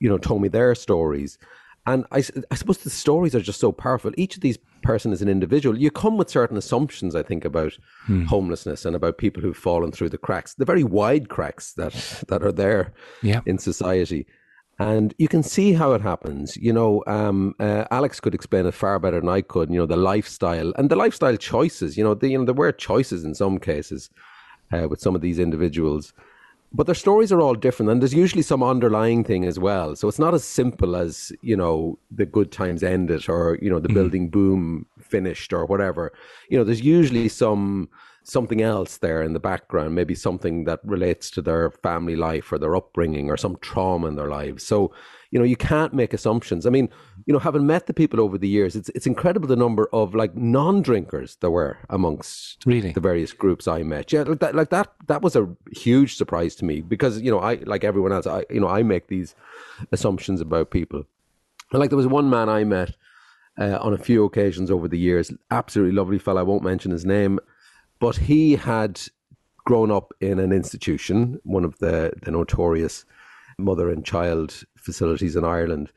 [0.00, 1.38] you know, told me their stories.
[1.86, 4.12] And I, I suppose the stories are just so powerful.
[4.18, 5.78] Each of these person is an individual.
[5.78, 7.72] You come with certain assumptions, I think, about
[8.04, 8.24] hmm.
[8.24, 11.94] homelessness and about people who've fallen through the cracks, the very wide cracks that
[12.28, 13.40] that are there yeah.
[13.46, 14.26] in society.
[14.80, 16.56] And you can see how it happens.
[16.56, 19.70] You know, um, uh, Alex could explain it far better than I could.
[19.70, 21.96] You know, the lifestyle and the lifestyle choices.
[21.96, 24.10] You know, the, you know there were choices in some cases
[24.72, 26.12] uh, with some of these individuals,
[26.72, 29.96] but their stories are all different, and there's usually some underlying thing as well.
[29.96, 33.80] So it's not as simple as you know the good times ended or you know
[33.80, 33.94] the mm.
[33.94, 36.12] building boom finished or whatever.
[36.50, 37.88] You know, there's usually some
[38.28, 42.58] something else there in the background, maybe something that relates to their family life or
[42.58, 44.62] their upbringing or some trauma in their lives.
[44.62, 44.92] So,
[45.30, 46.66] you know, you can't make assumptions.
[46.66, 46.90] I mean,
[47.24, 50.14] you know, having met the people over the years, it's it's incredible the number of
[50.14, 54.12] like non-drinkers there were amongst really the various groups I met.
[54.12, 57.40] Yeah, like that, like that, that was a huge surprise to me because you know,
[57.40, 59.34] I like everyone else, I you know, I make these
[59.90, 61.04] assumptions about people.
[61.72, 62.94] And like there was one man I met.
[63.60, 66.38] Uh, on a few occasions over the years, absolutely lovely fellow.
[66.38, 67.40] I won't mention his name,
[68.00, 69.00] but he had
[69.64, 73.04] grown up in an institution, one of the, the notorious
[73.58, 75.92] mother and child facilities in Ireland,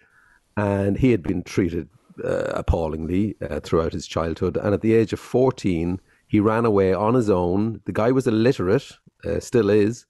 [0.58, 1.88] and he had been treated
[2.24, 4.58] uh, appallingly uh, throughout his childhood.
[4.58, 7.82] And at the age of 14, he ran away on his own.
[7.86, 8.92] The guy was illiterate,
[9.26, 10.06] uh, still is,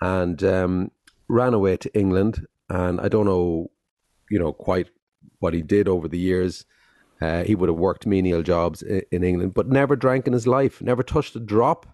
[0.00, 0.90] and um,
[1.28, 2.46] ran away to England.
[2.70, 3.70] And I don't know,
[4.30, 4.88] you know, quite
[5.40, 6.64] what he did over the years.
[7.20, 10.46] Uh, he would have worked menial jobs in, in, England, but never drank in his
[10.46, 11.86] life, never touched a drop.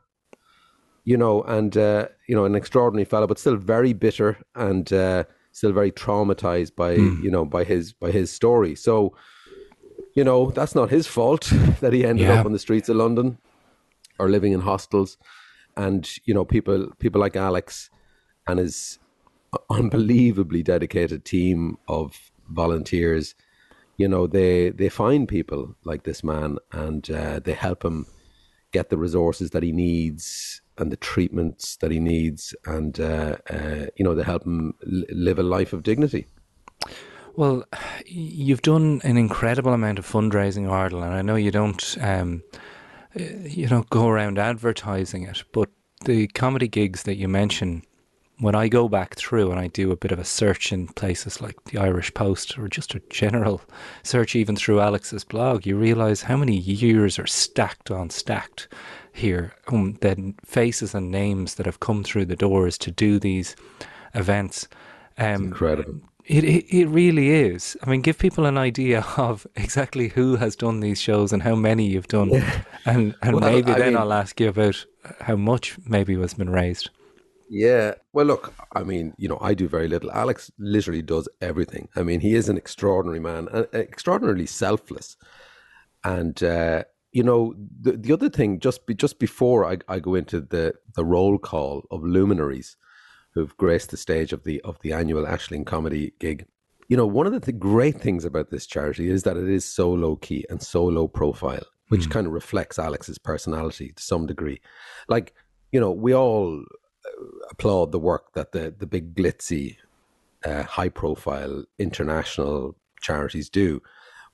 [1.05, 5.25] You know, and uh, you know, an extraordinary fellow, but still very bitter and uh,
[5.53, 7.23] still very traumatized by mm.
[7.23, 8.75] you know by his by his story.
[8.75, 9.15] So,
[10.15, 11.45] you know, that's not his fault
[11.81, 12.41] that he ended yeah.
[12.41, 13.39] up on the streets of London
[14.19, 15.19] or living in hostels.
[15.77, 17.91] And you know, people people like Alex
[18.47, 18.99] and his
[19.71, 23.35] unbelievably dedicated team of volunteers
[23.96, 28.07] you know they they find people like this man and uh, they help him
[28.72, 33.87] get the resources that he needs and the treatments that he needs and uh, uh,
[33.96, 36.26] you know they help him live a life of dignity.
[37.37, 37.64] Well
[38.07, 42.42] you've done an incredible amount of fundraising Ardal and I know you don't um,
[43.14, 45.68] you know go around advertising it but
[46.04, 47.85] the comedy gigs that you mention
[48.38, 51.40] when I go back through and I do a bit of a search in places
[51.40, 53.61] like the Irish Post or just a general
[54.03, 58.68] search even through Alex's blog, you realise how many years are stacked on stacked
[59.12, 59.55] here.
[59.68, 63.55] Um, the faces and names that have come through the doors to do these
[64.14, 64.68] events.
[65.16, 66.01] Um, incredible.
[66.27, 67.77] It, it it really is.
[67.83, 71.55] I mean, give people an idea of exactly who has done these shows and how
[71.55, 72.62] many you've done, yeah.
[72.87, 74.85] and and well, maybe I then mean, I'll ask you about
[75.20, 76.90] how much maybe has been raised.
[77.55, 77.95] Yeah.
[78.12, 80.11] Well, look, I mean, you know, I do very little.
[80.11, 81.88] Alex literally does everything.
[81.95, 85.17] I mean, he is an extraordinary man, and extraordinarily selfless.
[86.03, 90.17] And uh, you know, the the other thing, just be, just before I, I go
[90.17, 92.77] into the the roll call of luminaries
[93.35, 96.47] who've graced the stage of the of the annual Aisling comedy gig.
[96.88, 99.64] You know, one of the th- great things about this charity is that it is
[99.64, 102.11] so low key and so low profile, which mm.
[102.11, 104.61] kind of reflects Alex's personality to some degree.
[105.07, 105.35] Like,
[105.71, 106.64] you know, we all
[107.50, 109.77] applaud the work that the the big glitzy,
[110.44, 113.83] uh, high profile international charities do,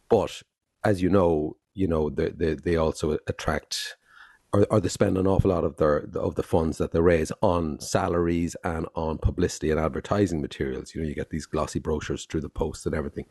[0.08, 0.42] but
[0.84, 3.96] as you know, you know they they, they also attract
[4.52, 7.32] or, or they spend an awful lot of their of the funds that they raise
[7.42, 10.94] on salaries and on publicity and advertising materials.
[10.94, 13.26] You know, you get these glossy brochures through the post and everything.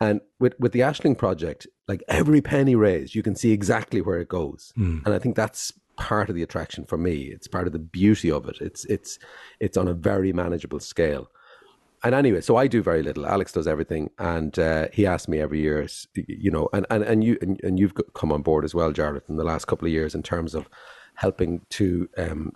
[0.00, 4.20] And with with the Aisling project, like every penny raised, you can see exactly where
[4.20, 4.72] it goes.
[4.78, 5.04] Mm.
[5.04, 7.24] And I think that's part of the attraction for me.
[7.24, 8.58] It's part of the beauty of it.
[8.60, 9.18] It's it's
[9.60, 11.30] it's on a very manageable scale.
[12.04, 13.26] And anyway, so I do very little.
[13.26, 17.24] Alex does everything, and uh, he asks me every year, you know, and and and
[17.24, 19.92] you and, and you've come on board as well, Jarlath, in the last couple of
[19.92, 20.68] years in terms of
[21.14, 22.52] helping to um,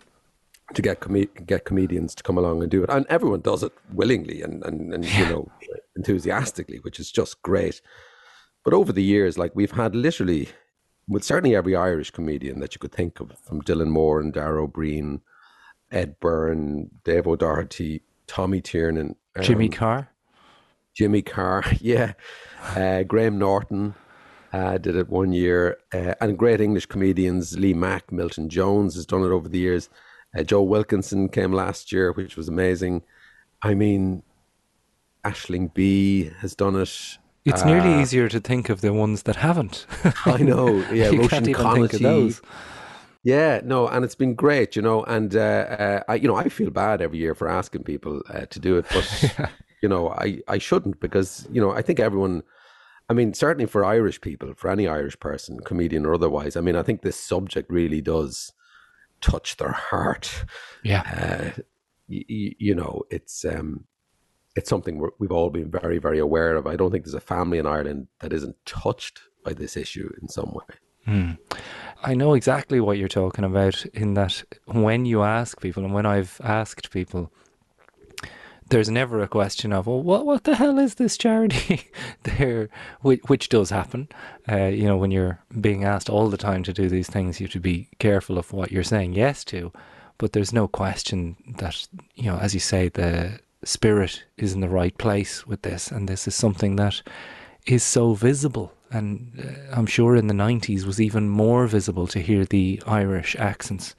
[0.74, 3.72] to get com- get comedians to come along and do it, and everyone does it
[3.92, 5.50] willingly and and, and you know
[5.96, 7.80] enthusiastically, which is just great.
[8.64, 10.50] But over the years, like we've had literally
[11.08, 14.62] with certainly every Irish comedian that you could think of, from Dylan Moran and Dara
[14.62, 15.20] Ó Briain,
[15.90, 20.10] Ed Byrne, Dave O'Doherty, Tommy Tiernan, um, Jimmy Carr,
[20.94, 22.12] Jimmy Carr, yeah,
[22.76, 23.94] uh, Graham Norton.
[24.54, 29.06] Uh, did it one year, uh, and great English comedians Lee Mack, Milton Jones has
[29.06, 29.88] done it over the years.
[30.36, 33.02] Uh, Joe Wilkinson came last year, which was amazing.
[33.62, 34.22] I mean,
[35.24, 37.18] Aisling Bea has done it.
[37.44, 39.86] It's nearly uh, easier to think of the ones that haven't.
[40.26, 40.84] I know.
[40.92, 42.42] Yeah, you can't even think of those.
[43.24, 45.04] Yeah, no, and it's been great, you know.
[45.04, 48.46] And uh, uh, I, you know, I feel bad every year for asking people uh,
[48.46, 49.48] to do it, but yeah.
[49.80, 52.42] you know, I I shouldn't because you know I think everyone.
[53.08, 56.56] I mean, certainly for Irish people, for any Irish person, comedian or otherwise.
[56.56, 58.52] I mean, I think this subject really does
[59.20, 60.44] touch their heart.
[60.82, 61.02] Yeah.
[61.02, 61.62] Uh,
[62.08, 63.84] y- y- you know, it's um,
[64.54, 66.66] it's something we we've all been very, very aware of.
[66.66, 70.28] I don't think there's a family in Ireland that isn't touched by this issue in
[70.28, 70.76] some way.
[71.06, 71.32] Hmm.
[72.02, 76.06] I know exactly what you're talking about in that when you ask people, and when
[76.06, 77.32] I've asked people,
[78.68, 81.90] there's never a question of, well, what what the hell is this charity?
[82.22, 82.68] there,
[83.00, 84.08] which, which, does happen.
[84.50, 87.46] Uh, you know, when you're being asked all the time to do these things, you
[87.46, 89.72] have to be careful of what you're saying yes to.
[90.18, 94.68] But there's no question that, you know, as you say, the spirit is in the
[94.68, 97.02] right place with this, and this is something that
[97.66, 98.72] is so visible.
[98.90, 103.36] And uh, I'm sure in the 90s was even more visible to hear the Irish
[103.36, 103.94] accents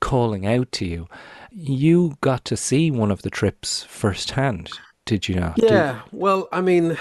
[0.00, 1.08] calling out to you.
[1.50, 4.70] You got to see one of the trips firsthand,
[5.06, 5.58] did you not?
[5.58, 5.92] Yeah.
[5.92, 6.02] Did...
[6.12, 6.96] Well, I mean,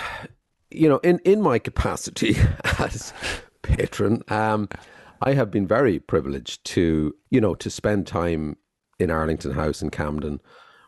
[0.72, 2.36] you know, in, in my capacity
[2.80, 3.14] as
[3.62, 4.70] patron, um,
[5.22, 8.56] I have been very privileged to, you know, to spend time
[9.00, 10.40] in Arlington House in Camden,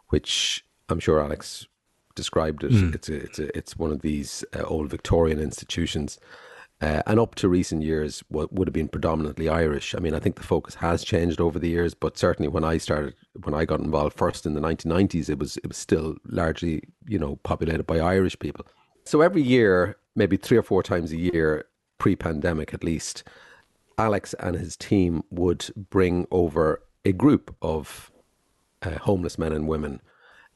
[0.10, 1.68] which I'm sure Alex
[2.16, 2.72] described it.
[2.72, 2.96] Mm.
[2.96, 6.20] It's a, it's a, it's one of these uh, old Victorian institutions.
[6.82, 9.94] Uh, and up to recent years, what would have been predominantly Irish.
[9.94, 12.78] I mean, I think the focus has changed over the years, but certainly when I
[12.78, 13.14] started,
[13.44, 17.20] when I got involved first in the 1990s, it was it was still largely, you
[17.20, 18.66] know, populated by Irish people.
[19.06, 21.66] So every year, maybe three or four times a year,
[22.00, 23.24] pre-pandemic at least,
[24.00, 28.12] Alex and his team would bring over a group of
[28.82, 30.02] uh, homeless men and women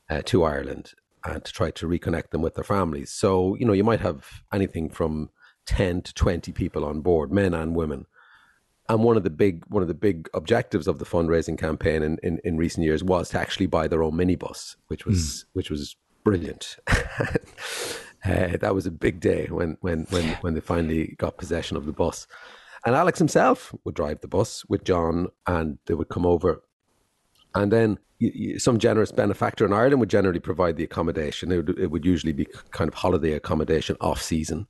[0.09, 0.93] uh, to Ireland
[1.23, 3.11] and to try to reconnect them with their families.
[3.11, 5.29] So, you know, you might have anything from
[5.65, 8.05] 10 to 20 people on board, men and women.
[8.87, 12.19] And one of the big one of the big objectives of the fundraising campaign in,
[12.21, 15.43] in, in recent years was to actually buy their own minibus, which was mm.
[15.53, 16.77] which was brilliant.
[16.87, 21.87] uh, that was a big day when when when when they finally got possession of
[21.87, 22.27] the bus.
[22.85, 26.61] And Alex himself would drive the bus with John, and they would come over.
[27.55, 27.97] And then
[28.57, 31.51] some generous benefactor in Ireland would generally provide the accommodation.
[31.51, 34.67] It would, it would usually be kind of holiday accommodation off season.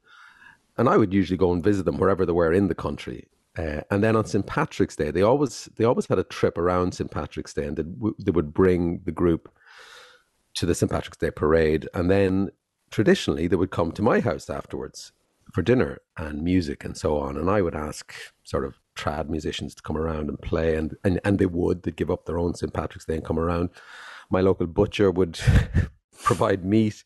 [0.77, 3.27] And I would usually go and visit them wherever they were in the country.
[3.57, 4.45] Uh, and then on St.
[4.45, 7.09] Patrick's Day, they always they always had a trip around St.
[7.09, 9.49] Patrick's Day, and they, w- they would bring the group
[10.55, 10.91] to the St.
[10.91, 12.49] Patrick's Day parade, and then
[12.91, 15.13] traditionally they would come to my house afterwards
[15.53, 17.37] for dinner and music and so on.
[17.37, 18.13] And I would ask
[18.43, 21.83] sort of trad musicians to come around and play, and, and, and they would.
[21.83, 22.73] They'd give up their own St.
[22.73, 23.69] Patrick's Day and come around.
[24.29, 25.39] My local butcher would
[26.23, 27.03] provide meat.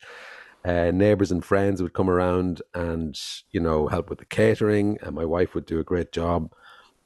[0.64, 3.18] Uh, neighbors and friends would come around and
[3.50, 6.52] you know help with the catering, and my wife would do a great job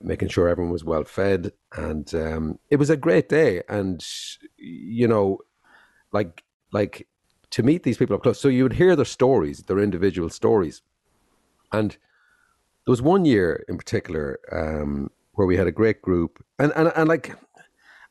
[0.05, 1.53] making sure everyone was well fed.
[1.73, 4.05] And um, it was a great day, and
[4.57, 5.39] you know,
[6.13, 7.09] like like
[7.51, 8.41] to meet these people up close.
[8.41, 10.83] So you would hear their stories, their individual stories,
[11.73, 11.97] and
[12.87, 16.93] there was one year in particular um, where we had a great group, and, and
[16.95, 17.35] and like,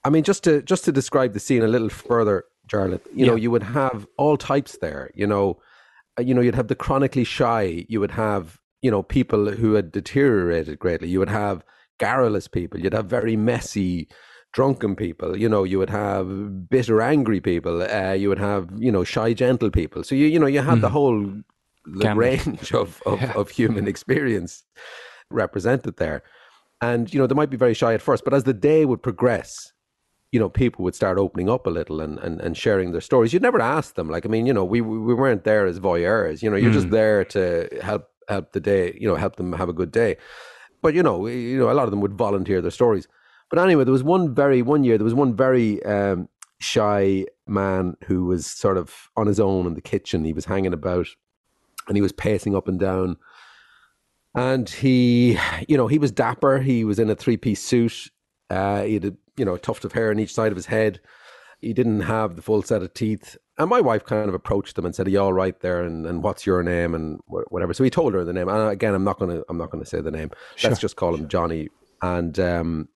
[0.04, 3.28] I mean, just to just to describe the scene a little further, Jarlath, you yeah.
[3.28, 5.12] know, you would have all types there.
[5.14, 5.60] You know,
[6.18, 7.86] uh, you know, you'd have the chronically shy.
[7.88, 11.10] You would have you know people who had deteriorated greatly.
[11.10, 11.64] You would have
[12.00, 12.80] garrulous people.
[12.80, 14.10] You'd have very messy
[14.54, 18.92] drunken people you know you would have bitter angry people uh, you would have you
[18.92, 20.82] know shy gentle people so you you know you had mm.
[20.82, 20.94] the hmm.
[20.94, 21.34] whole
[21.86, 23.34] the range of, of, yeah.
[23.34, 24.64] of human experience
[25.30, 26.24] represented there.
[26.82, 29.02] And, you know, they might be very shy at first, but as the day would
[29.02, 29.72] progress,
[30.32, 33.32] you know, people would start opening up a little and, and, and sharing their stories.
[33.32, 34.10] You'd never ask them.
[34.10, 36.76] Like, I mean, you know, we, we weren't there as voyeurs, you know, you're mm.
[36.76, 40.18] just there to help, help the day, you know, help them have a good day.
[40.82, 43.08] But, you know, you know, a lot of them would volunteer their stories.
[43.50, 46.28] But anyway, there was one very, one year, there was one very um,
[46.60, 50.26] shy man who was sort of on his own in the kitchen.
[50.26, 51.08] He was hanging about
[51.88, 53.18] and he was pacing up and down.
[54.36, 56.60] And he, you know, he was dapper.
[56.60, 58.10] He was in a three piece suit.
[58.50, 60.66] Uh, he had, a, you know, a tuft of hair on each side of his
[60.66, 61.00] head.
[61.62, 63.38] He didn't have the full set of teeth.
[63.58, 65.84] And my wife kind of approached him and said, "Are you all right there?
[65.84, 68.50] And, and what's your name and whatever." So he told her the name.
[68.50, 70.32] And again, I'm not gonna I'm not gonna say the name.
[70.56, 70.72] Sure.
[70.72, 71.70] Let's just call him Johnny.
[72.02, 72.90] And um,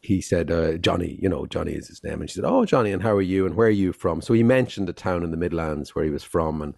[0.00, 2.92] he said, uh, "Johnny, you know, Johnny is his name." And she said, "Oh, Johnny,
[2.92, 3.44] and how are you?
[3.44, 6.10] And where are you from?" So he mentioned the town in the Midlands where he
[6.10, 6.74] was from, and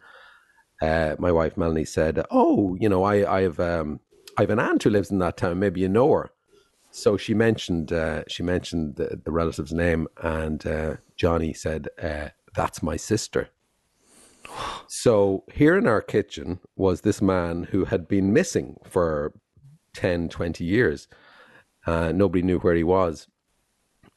[0.81, 4.01] uh, my wife Melanie said, "Oh, you know, I I have um,
[4.39, 5.59] I have an aunt who lives in that town.
[5.59, 6.31] Maybe you know her."
[6.91, 12.29] So she mentioned uh, she mentioned the, the, relative's name, and uh, Johnny said, uh,
[12.55, 13.51] "That's my sister."
[14.89, 19.33] So here in our kitchen was this man who had been missing for
[19.95, 21.07] 10, 20 years.
[21.87, 23.29] Uh, nobody knew where he was.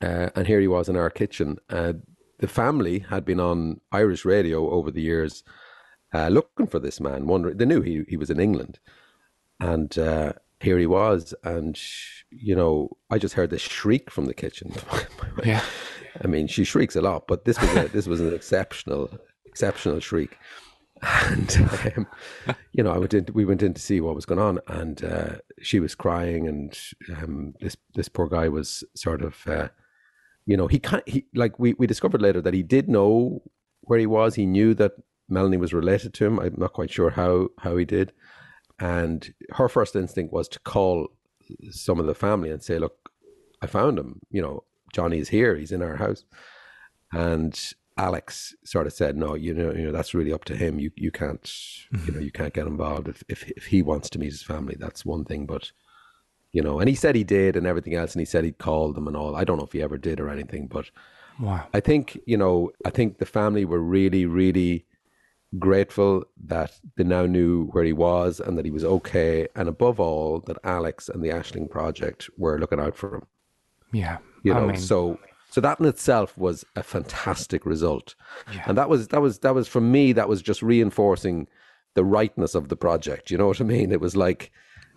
[0.01, 1.57] Uh, and here he was in our kitchen.
[1.67, 5.43] the family had been on Irish radio over the years
[6.13, 7.27] uh, looking for this man.
[7.27, 8.79] Wondering, they knew he he was in England,
[9.59, 11.33] and uh, here he was.
[11.43, 11.79] And
[12.29, 14.73] you know, I just heard this shriek from the kitchen.
[15.43, 15.63] yeah,
[16.23, 19.09] I mean, she shrieks a lot, but this was a, this was an exceptional
[19.45, 20.37] exceptional shriek.
[21.01, 22.07] And um,
[22.71, 23.27] you know, I went in.
[23.33, 26.79] We went in to see what was going on, and uh, she was crying, and
[27.17, 29.67] um, this this poor guy was sort of, uh,
[30.45, 31.07] you know, he can't.
[31.07, 33.41] He like we we discovered later that he did know
[33.81, 34.35] where he was.
[34.35, 34.93] He knew that
[35.29, 36.39] Melanie was related to him.
[36.39, 38.13] I'm not quite sure how how he did,
[38.79, 41.09] and her first instinct was to call
[41.71, 43.09] some of the family and say, "Look,
[43.61, 44.19] I found him.
[44.29, 44.63] You know,
[44.93, 45.55] Johnny is here.
[45.55, 46.25] He's in our house."
[47.11, 47.59] And
[47.97, 50.79] Alex sort of said, "No, you know, you know, that's really up to him.
[50.79, 52.07] You you can't, mm-hmm.
[52.07, 53.07] you know, you can't get involved.
[53.07, 55.45] If, if if he wants to meet his family, that's one thing.
[55.45, 55.71] But
[56.51, 58.95] you know, and he said he did, and everything else, and he said he'd called
[58.95, 59.35] them and all.
[59.35, 60.89] I don't know if he ever did or anything, but
[61.39, 61.67] wow.
[61.73, 64.85] I think you know, I think the family were really, really
[65.59, 69.99] grateful that they now knew where he was and that he was okay, and above
[69.99, 73.27] all, that Alex and the Aisling Project were looking out for him.
[73.91, 78.15] Yeah, you know, I mean, so so that in itself was a fantastic result,
[78.53, 78.63] yeah.
[78.65, 81.47] and that was that was that was for me that was just reinforcing
[81.93, 83.29] the rightness of the project.
[83.29, 83.91] You know what I mean?
[83.91, 84.51] It was like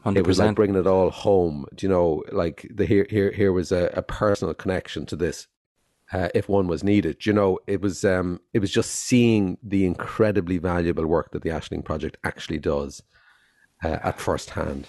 [0.05, 0.17] 100%.
[0.17, 1.67] it was like bringing it all home.
[1.75, 5.47] Do you know, like the here here here was a, a personal connection to this.
[6.13, 9.85] Uh, if one was needed, you know, it was um, it was just seeing the
[9.85, 13.03] incredibly valuable work that the Aisling Project actually does
[13.85, 14.87] uh, at first hand,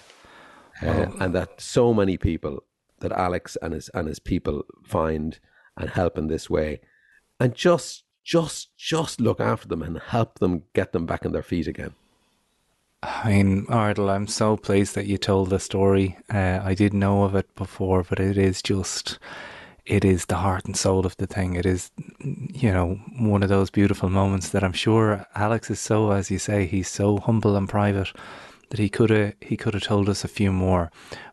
[0.80, 2.62] uh, and that so many people
[3.00, 5.40] that Alex and his and his people find
[5.76, 6.80] and help in this way
[7.40, 11.42] and just just just look after them and help them get them back on their
[11.42, 11.94] feet again.
[13.02, 16.18] I mean, Ardal, I'm so pleased that you told the story.
[16.28, 19.20] Uh, I didn't know of it before, but it is just,
[19.88, 21.54] it is the heart and soul of the thing.
[21.54, 26.10] It is, you know, one of those beautiful moments that I'm sure Alex is so,
[26.10, 28.12] as you say, he's so humble and private
[28.68, 30.90] that he could have he could have told us a few more,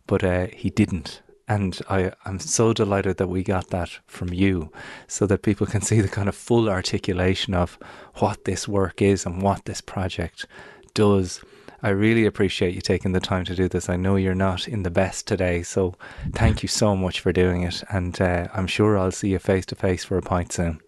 [0.08, 1.22] but uh, he didn't.
[1.50, 4.72] And I, I'm so delighted that we got that from you
[5.08, 7.78] so that people can see the kind of full articulation of
[8.16, 10.46] what this work is and what this project
[10.94, 11.42] does.
[11.86, 13.90] I really appreciate you taking the time to do this.
[13.90, 15.94] I know you're not in the best today, so
[16.34, 17.84] thank you so much for doing it.
[17.92, 20.82] And uh, I'm sure I'll see you face to face for a pint soon.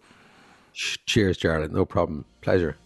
[0.73, 1.69] Cheers, Jarlath.
[1.69, 2.25] No problem.
[2.41, 2.77] Pleasure.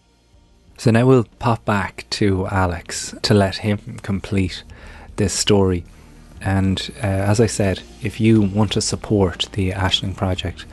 [0.76, 4.62] So now we'll pop back to Alex to let him complete
[5.16, 5.82] this story.
[6.42, 10.66] And uh, as I said, if you want to support the Aisling Project,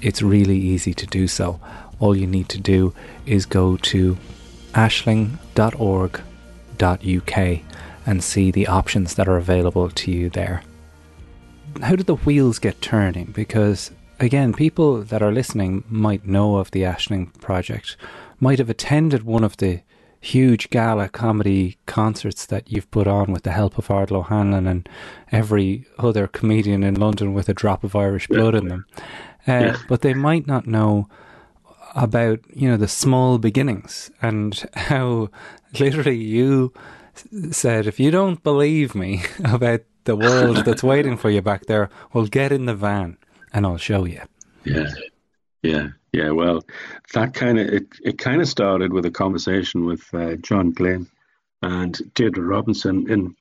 [0.00, 1.60] it's really easy to do so.
[2.00, 2.94] All you need to do
[3.26, 4.16] is go to
[6.76, 7.62] aisling.org.uk
[8.06, 10.62] and see the options that are available to you there.
[11.82, 13.26] How do the wheels get turning?
[13.26, 17.96] Because, again, people that are listening might know of the Aisling Project,
[18.40, 19.82] might have attended one of the
[20.20, 24.88] huge gala comedy concerts that you've put on with the help of Ardal O'Hanlon and
[25.30, 28.86] every other comedian in London with a drop of Irish blood in them.
[29.46, 29.76] Uh, yeah.
[29.88, 31.08] But they might not know
[31.96, 35.30] about, you know, the small beginnings and how
[35.80, 36.72] literally you
[37.50, 41.90] said, if you don't believe me about the world that's waiting for you back there,
[42.12, 43.16] well, get in the van
[43.52, 44.20] and I'll show you.
[44.64, 44.90] Yeah.
[45.62, 45.88] Yeah.
[46.12, 46.64] Yeah, well,
[47.12, 51.08] that kind of it, it kind of started with a conversation with uh, John Glynn
[51.60, 53.10] and Deirdre Robinson.
[53.10, 53.34] And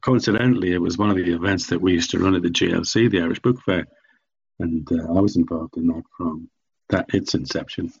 [0.00, 3.10] coincidentally, it was one of the events that we used to run at the GLC,
[3.10, 3.86] the Irish Book Fair,
[4.60, 6.48] and uh, I was involved in that from
[6.90, 7.92] that its inception.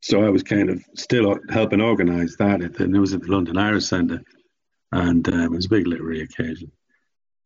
[0.00, 2.60] So I was kind of still helping organise that.
[2.60, 4.22] And it was at the London Irish Centre,
[4.92, 6.70] and uh, it was a big literary occasion.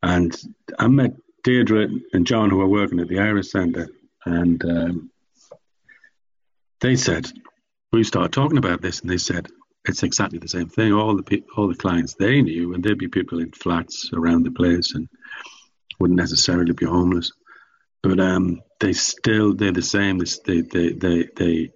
[0.03, 0.37] And
[0.79, 3.89] I met Deirdre and John, who were working at the Irish Centre,
[4.25, 5.11] and um,
[6.81, 7.31] they said
[7.93, 9.49] we started talking about this, and they said
[9.87, 10.93] it's exactly the same thing.
[10.93, 14.45] All the pe- all the clients they knew, and there'd be people in flats around
[14.45, 15.09] the place, and
[15.99, 17.33] wouldn't necessarily be homeless,
[18.03, 20.19] but um, they still they're the same.
[20.19, 21.73] They they they they,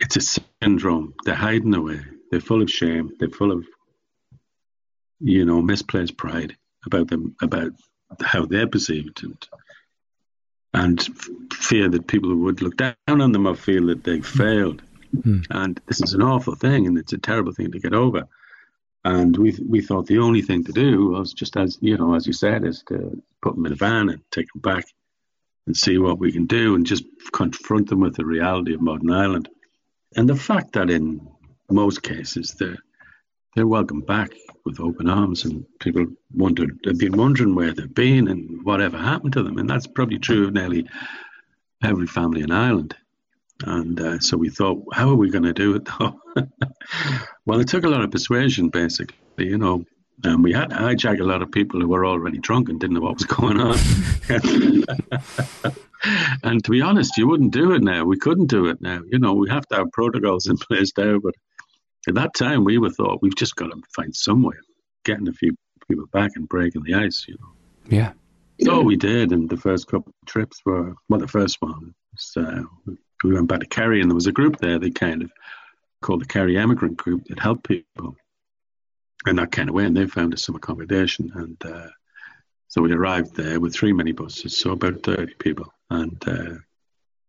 [0.00, 1.14] it's a syndrome.
[1.24, 2.00] They're hiding away.
[2.30, 3.12] They're full of shame.
[3.18, 3.64] They're full of
[5.20, 6.56] you know misplaced pride
[6.86, 7.72] about them about
[8.20, 9.48] how they're perceived and
[10.74, 11.08] and
[11.52, 14.38] fear that people would look down on them or feel that they've hmm.
[14.38, 14.82] failed.
[15.14, 15.46] Mm.
[15.50, 18.26] And this is an awful thing, and it's a terrible thing to get over.
[19.04, 22.26] And we we thought the only thing to do was just as you know, as
[22.26, 24.86] you said, is to put them in a van and take them back
[25.66, 29.10] and see what we can do, and just confront them with the reality of modern
[29.10, 29.48] Ireland,
[30.16, 31.26] and the fact that in
[31.70, 32.78] most cases they're
[33.54, 34.32] they're welcome back
[34.64, 39.34] with open arms, and people wondered they've been wondering where they've been and whatever happened
[39.34, 40.88] to them, and that's probably true of nearly
[41.82, 42.96] every family in Ireland.
[43.64, 46.20] And uh, so we thought, how are we going to do it though?
[47.46, 49.16] well, it took a lot of persuasion, basically.
[49.38, 49.84] You know,
[50.24, 52.94] And we had to hijack a lot of people who were already drunk and didn't
[52.94, 53.76] know what was going on.
[56.44, 58.04] and to be honest, you wouldn't do it now.
[58.04, 59.00] We couldn't do it now.
[59.10, 61.18] You know, we have to have protocols in place now.
[61.18, 61.34] But
[62.08, 64.64] at that time, we were thought we've just got to find some way of
[65.04, 65.56] getting a few
[65.88, 67.24] people back and breaking the ice.
[67.26, 67.52] You know.
[67.88, 68.12] Yeah.
[68.60, 71.18] So we did, and the first couple of trips were well.
[71.18, 72.62] The first one was uh,
[73.24, 74.78] we went back to Kerry, and there was a group there.
[74.78, 75.32] They kind of
[76.00, 78.16] called the Kerry Emigrant Group that helped people,
[79.26, 79.84] and that kind of way.
[79.84, 81.88] And they found us some accommodation, and uh,
[82.68, 86.54] so we arrived there with three minibuses, so about thirty people, and uh,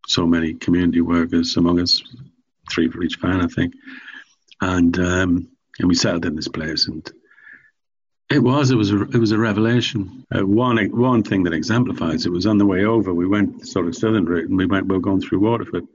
[0.08, 2.02] so many community workers among us,
[2.72, 3.74] three for each van, I think,
[4.62, 7.10] and um, and we settled in this place and
[8.34, 8.72] it was.
[8.72, 8.92] It was.
[8.92, 10.26] A, it was a revelation.
[10.34, 10.78] Uh, one.
[10.90, 13.14] One thing that exemplifies it was on the way over.
[13.14, 14.88] We went the sort of southern route, and we went.
[14.88, 15.86] We were going through Waterford.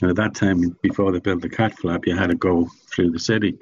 [0.00, 3.10] And at that time, before they built the cat flap, you had to go through
[3.10, 3.58] the city,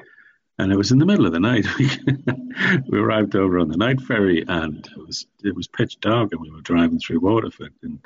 [0.60, 1.66] and it was in the middle of the night.
[2.88, 6.40] we arrived over on the night ferry, and it was it was pitch dark, and
[6.40, 7.98] we were driving through Waterford, and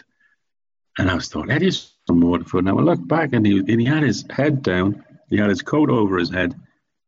[0.96, 2.64] and I was thought, Eddie's from Waterford.
[2.64, 5.62] Now I looked back, and he and he had his head down, he had his
[5.62, 6.55] coat over his head,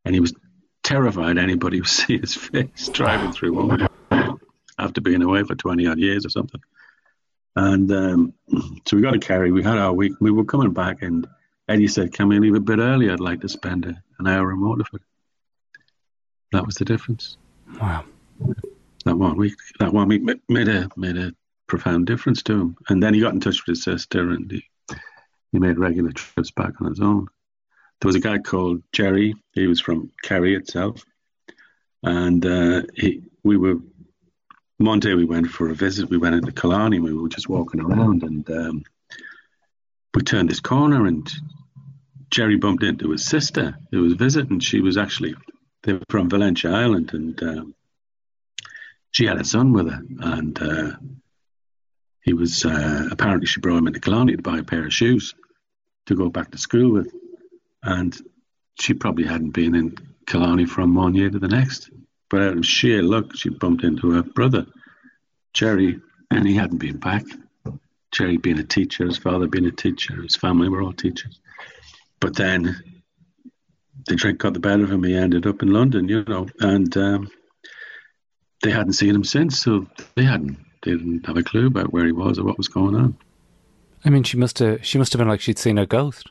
[0.05, 0.35] and he was
[0.83, 4.41] terrified anybody would see his face driving through Waterford
[4.79, 6.61] after being away for 20 odd years or something.
[7.55, 8.35] And um,
[8.85, 9.53] so we got a carry.
[9.53, 10.15] We had our week.
[10.21, 11.27] We were coming back, and
[11.69, 13.11] Eddie said, Can we leave a bit early?
[13.11, 15.03] I'd like to spend a, an hour in Waterford.
[16.53, 17.37] That was the difference.
[17.81, 18.05] Wow.
[19.05, 21.33] That one week, that one week made a made a
[21.67, 22.77] profound difference to him.
[22.89, 24.65] And then he got in touch with his sister, and he
[25.53, 27.29] he made regular trips back on his own
[28.01, 29.35] there was a guy called Jerry.
[29.53, 31.05] He was from Kerry itself,
[32.03, 33.77] and uh, he we were
[34.79, 36.11] one day we went for a visit.
[36.11, 37.01] We went into Killarney.
[37.01, 38.83] We were just walking around, and um,
[40.15, 41.29] we turned this corner, and
[42.31, 44.61] Jerry bumped into his sister who was visiting.
[44.61, 45.35] She was actually
[45.87, 47.75] they were from Valentia Island, and um,
[49.13, 50.91] she had a son with her, and uh,
[52.21, 55.35] he was uh, apparently she brought him into Killarney to buy a pair of shoes
[56.07, 57.13] to go back to school with
[57.87, 58.21] and
[58.81, 61.91] she probably hadn't been in Killarney from one year to the next.
[62.29, 64.67] But out of sheer luck, she bumped into her brother,
[65.55, 67.25] Jerry, and he hadn't been back.
[68.11, 71.41] Jerry being a teacher, his father being a teacher, his family were all teachers.
[72.21, 72.77] But then
[74.07, 75.03] the drink got the better of him.
[75.03, 77.31] He ended up in London, you know, and um,
[78.63, 82.07] they hadn't seen him since, so they hadn't they didn't have a clue about where
[82.07, 83.17] he was or what was going on.
[84.05, 86.31] I mean, she must have she must have been like she'd seen a ghost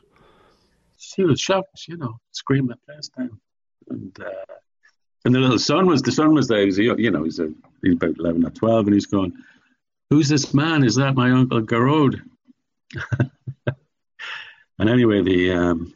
[0.98, 3.40] she was shocked, you know, screaming the place down.
[3.88, 4.54] And uh,
[5.24, 6.64] and the little son was the son was there.
[6.64, 7.52] He's you know he's a,
[7.82, 9.32] he's about eleven or twelve, and he's going,
[10.10, 10.84] "Who's this man?
[10.84, 12.20] Is that my uncle Garode?"
[14.78, 15.94] and anyway, the um,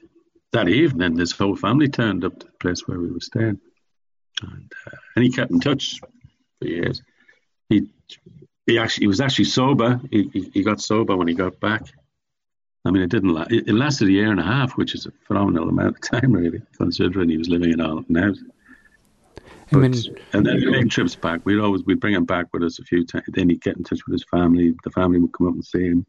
[0.52, 3.60] that evening, his whole family turned up to the place where we were staying,
[4.42, 6.00] and uh, and he kept in touch
[6.58, 7.02] for years.
[7.68, 7.90] He
[8.66, 10.00] he actually he was actually sober.
[10.10, 11.86] He, he, he got sober when he got back,
[12.84, 13.34] I mean, it didn't.
[13.34, 16.32] La- it, lasted a year and a half, which is a phenomenal amount of time,
[16.32, 18.32] really, considering he was living in Ireland now.
[19.72, 19.94] I mean,
[20.32, 21.42] and then we make trips back.
[21.44, 23.26] We'd always we'd bring him back with us a few times.
[23.28, 24.74] Then he'd get in touch with his family.
[24.82, 26.06] The family would come up and see him.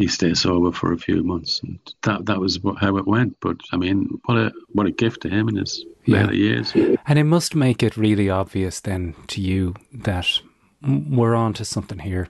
[0.00, 3.36] He'd stay sober for a few months, and that that was what, how it went.
[3.40, 6.22] But I mean, what a what a gift to him in his yeah.
[6.22, 6.72] later years.
[7.06, 10.40] And it must make it really obvious then to you that
[10.82, 12.28] we're on to something here.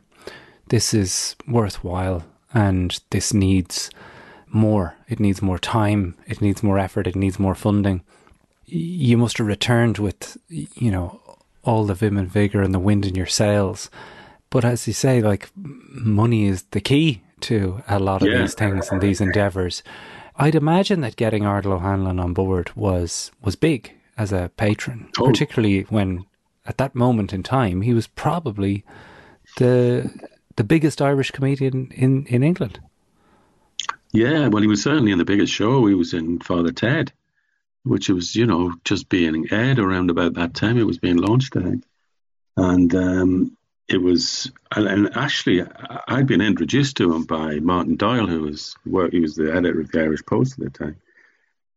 [0.68, 3.88] This is worthwhile and this needs
[4.48, 4.96] more.
[5.08, 6.16] It needs more time.
[6.26, 7.06] It needs more effort.
[7.06, 8.02] It needs more funding.
[8.66, 11.20] You must have returned with, you know,
[11.62, 13.90] all the vim and vigor and the wind in your sails.
[14.48, 18.40] But as you say, like money is the key to a lot of yeah.
[18.40, 19.82] these things and these endeavors.
[20.36, 25.26] I'd imagine that getting Ardal O'Hanlon on board was was big as a patron, oh.
[25.26, 26.26] particularly when
[26.66, 28.84] at that moment in time he was probably
[29.56, 30.10] the
[30.56, 32.80] the biggest Irish comedian in, in England.
[34.12, 35.86] Yeah, well, he was certainly in the biggest show.
[35.86, 37.12] He was in Father Ted,
[37.84, 40.76] which was, you know, just being aired around about that time.
[40.76, 41.84] It was being launched, I think.
[42.56, 43.56] And um,
[43.90, 45.64] it was, and actually,
[46.06, 49.80] I'd been introduced to him by Martin Doyle, who was, well, he was the editor
[49.80, 50.96] of the Irish Post at the time.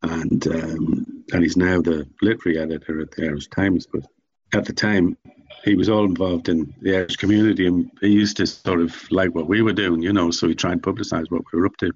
[0.03, 3.87] And, um, and he's now the literary editor at the Irish Times.
[3.91, 4.05] But
[4.53, 5.17] at the time,
[5.63, 9.33] he was all involved in the Irish community and he used to sort of like
[9.33, 11.77] what we were doing, you know, so he tried to publicise what we were up
[11.77, 11.91] to.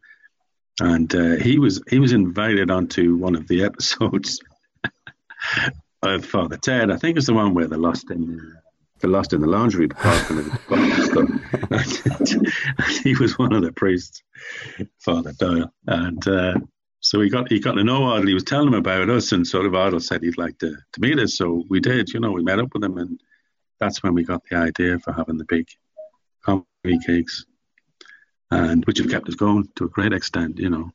[0.80, 4.40] And uh, he was he was invited onto one of the episodes
[6.02, 6.92] of Father Ted.
[6.92, 8.58] I think it was the one where they lost in
[9.00, 11.42] the lost in the laundry department and
[13.04, 14.24] he was one of the priests,
[15.00, 15.72] Father Doyle.
[15.86, 16.56] And uh,
[17.00, 18.28] So he got he got to know Ardal.
[18.28, 21.02] He was telling him about us, and sort of Ardal said he'd like to, to
[21.02, 21.36] meet us.
[21.36, 22.10] So we did.
[22.10, 23.20] You know, we met up with him, and
[23.80, 25.68] that's when we got the idea for having the big
[26.44, 26.66] comedy
[27.06, 27.46] cakes,
[28.52, 30.58] and which have kept us going to a great extent.
[30.58, 30.92] You know,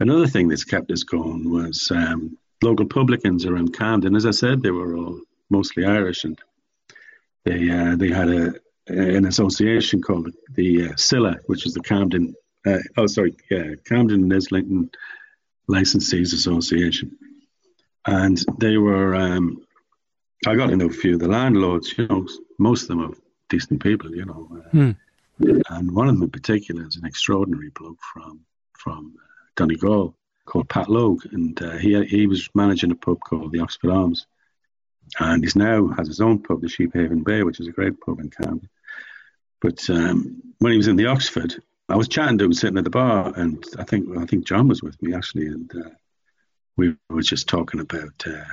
[0.00, 4.16] another thing that's kept us going was um, local publicans around Camden.
[4.16, 6.38] As I said, they were all mostly Irish, and
[7.46, 8.54] they uh, they had a
[8.88, 12.34] an association called the uh, CILA, which is the Camden.
[12.66, 14.90] Uh, oh, sorry, yeah, Camden and Islington
[15.70, 17.16] Licensees Association,
[18.06, 19.14] and they were.
[19.14, 19.62] Um,
[20.46, 21.94] I got to know a few of the landlords.
[21.96, 22.26] You know,
[22.58, 23.14] most of them are
[23.48, 24.14] decent people.
[24.14, 24.90] You know, uh, Hmm.
[25.70, 28.40] and one of them in particular is an extraordinary bloke from
[28.72, 29.26] from uh,
[29.56, 33.90] Donegal called Pat Logue, and uh, he he was managing a pub called the Oxford
[33.90, 34.26] Arms,
[35.18, 38.20] and he's now has his own pub, the Sheephaven Bay, which is a great pub
[38.20, 38.68] in Camden.
[39.60, 41.54] But um, when he was in the Oxford,
[41.88, 44.68] I was chatting to him sitting at the bar, and I think I think John
[44.68, 45.90] was with me actually, and uh,
[46.76, 48.44] we were just talking about uh,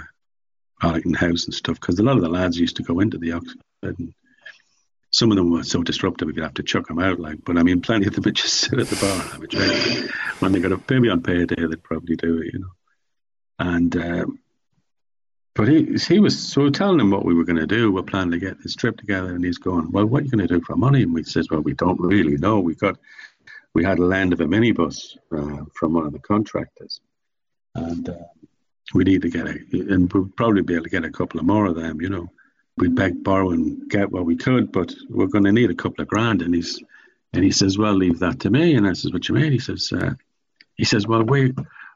[0.82, 3.34] Arlington House and stuff because a lot of the lads used to go into the
[3.34, 4.14] Oxford, and
[5.12, 7.20] some of them were so disruptive we'd have to chuck them out.
[7.20, 9.44] Like, but I mean, plenty of them would just sit at the bar and have
[9.44, 10.12] a drink.
[10.40, 12.72] when they got a maybe on payday, they'd probably do it, you know.
[13.60, 14.40] And um,
[15.56, 17.92] but he he was so we telling him what we were going to do.
[17.92, 20.48] We're planning to get this trip together, and he's going, "Well, what are you going
[20.48, 22.60] to do for money?" And we says, "Well, we don't really know.
[22.60, 22.98] We got
[23.76, 27.02] we had a land of a minibus uh, from one of the contractors,
[27.76, 28.16] and uh,
[28.96, 31.46] we need to get a, and we'll probably be able to get a couple of
[31.46, 32.02] more of them.
[32.02, 32.32] You know,
[32.78, 36.02] we beg, borrow, and get what we could, but we're going to need a couple
[36.02, 36.82] of grand." And he's
[37.32, 39.60] and he says, "Well, leave that to me." And I says, "What you mean?" He
[39.60, 40.16] says, uh,
[40.78, 41.54] "He says, well, we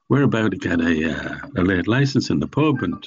[0.09, 3.03] we're about to get a uh, a late license in the pub, and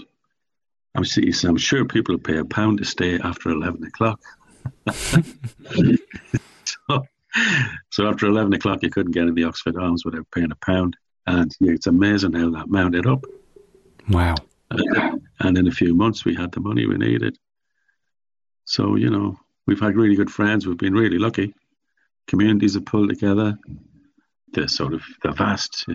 [0.95, 1.05] I'm
[1.45, 4.21] I'm sure people pay a pound to stay after eleven o'clock."
[6.65, 7.07] so,
[7.91, 10.97] so after eleven o'clock, you couldn't get in the Oxford Arms without paying a pound,
[11.27, 13.25] and yeah, it's amazing how that mounted up.
[14.09, 14.35] Wow.
[14.71, 17.39] And, and in a few months, we had the money we needed.
[18.65, 20.67] So you know, we've had really good friends.
[20.67, 21.55] We've been really lucky.
[22.27, 23.59] Communities have pulled together.
[24.53, 25.87] The sort of the vast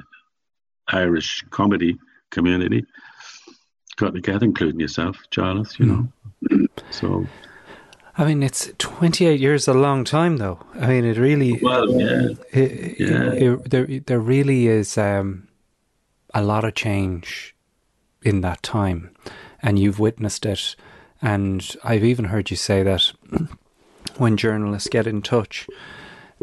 [0.87, 1.97] Irish comedy
[2.31, 2.85] community
[3.97, 5.79] got together, including yourself, Jarlath.
[5.79, 5.85] You
[6.51, 7.25] know, so
[8.17, 10.59] I mean, it's 28 years a long time, though.
[10.79, 11.59] I mean, it really.
[11.61, 12.27] Well, yeah.
[12.53, 13.31] It, Yeah.
[13.33, 15.47] it- there, there really is um,
[16.33, 17.55] a lot of change
[18.23, 19.11] in that time,
[19.61, 20.75] and you've witnessed it.
[21.21, 23.11] And I've even heard you say that
[24.17, 25.67] when journalists get in touch,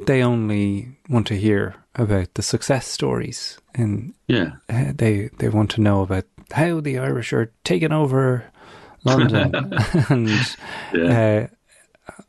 [0.06, 5.70] they only want to hear about the success stories, and yeah, uh, they they want
[5.72, 8.44] to know about how the Irish are taking over
[9.04, 9.54] London,
[10.08, 10.28] and
[10.94, 11.48] Yeah.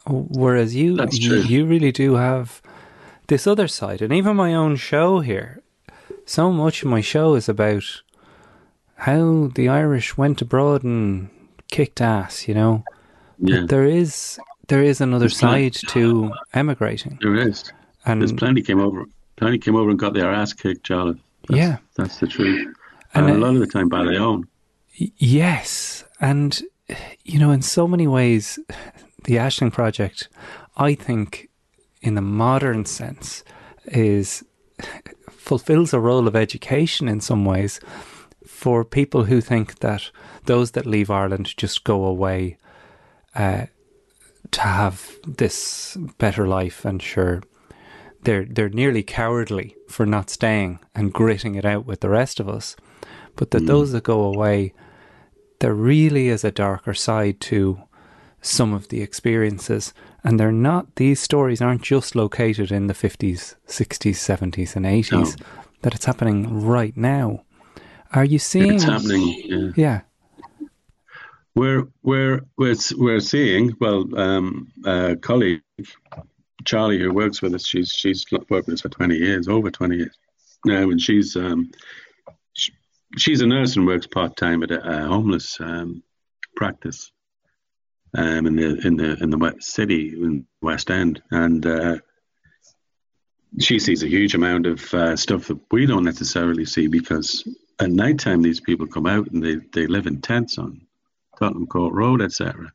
[0.08, 2.62] uh, whereas you, you you really do have
[3.28, 5.62] this other side, and even my own show here.
[6.26, 7.84] So much of my show is about
[8.96, 11.30] how the Irish went abroad and
[11.70, 12.84] kicked ass, you know.
[13.40, 13.62] Yeah.
[13.62, 17.18] But there is there is another There's plenty- side to emigrating.
[17.22, 17.72] there is.
[18.06, 19.06] And There's plenty came over.
[19.36, 21.20] Plenty came over and got their ass kicked, Jarlath.
[21.48, 21.78] That's, Yeah.
[21.96, 22.74] that's the truth.
[23.14, 24.48] And, And, a lot of the time by their own.
[24.96, 26.62] Yes, and
[27.24, 28.60] you know, in so many ways,
[29.24, 30.30] the Aisling Project,
[30.78, 31.50] I think,
[32.02, 33.44] in the modern sense,
[33.86, 34.44] is
[35.30, 37.80] fulfills a role of education in some ways
[38.46, 40.10] for people who think that
[40.46, 42.58] those that leave Ireland just go away
[43.36, 43.66] uh,
[44.52, 47.42] to have this better life, and sure.
[48.22, 52.48] They're they're nearly cowardly for not staying and gritting it out with the rest of
[52.48, 52.78] us,
[53.36, 54.74] but that those that go away
[55.60, 57.82] there really is a darker side to
[58.42, 63.56] some of the experiences and they're not these stories aren't just located in the 50s
[63.68, 65.42] 60s 70s and 80s
[65.82, 67.44] that it's happening right now
[68.12, 69.42] are you seeing It's happening.
[69.46, 69.72] Yeah.
[69.76, 70.02] yeah
[71.56, 75.62] We're we're we're we're seeing well, um, a colleague
[76.66, 77.66] Charlie who works with us.
[77.66, 80.18] She's she's worked with us for twenty years, over twenty years
[80.66, 81.70] now, and she's um,
[83.18, 86.04] she's a nurse and works part time at a, a homeless um,
[86.56, 87.12] practice
[88.16, 91.98] um, in the in the in the West city in West End, and uh,
[93.60, 97.48] she sees a huge amount of uh, stuff that we don't necessarily see because
[97.80, 100.82] at night time these people come out and they, they live in tents on
[101.38, 102.72] Tottenham Court Road, etc.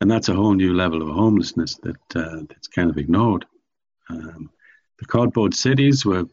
[0.00, 3.46] And that's a whole new level of homelessness that uh, that's kind of ignored.
[4.10, 4.50] Um,
[4.98, 6.24] the cardboard cities were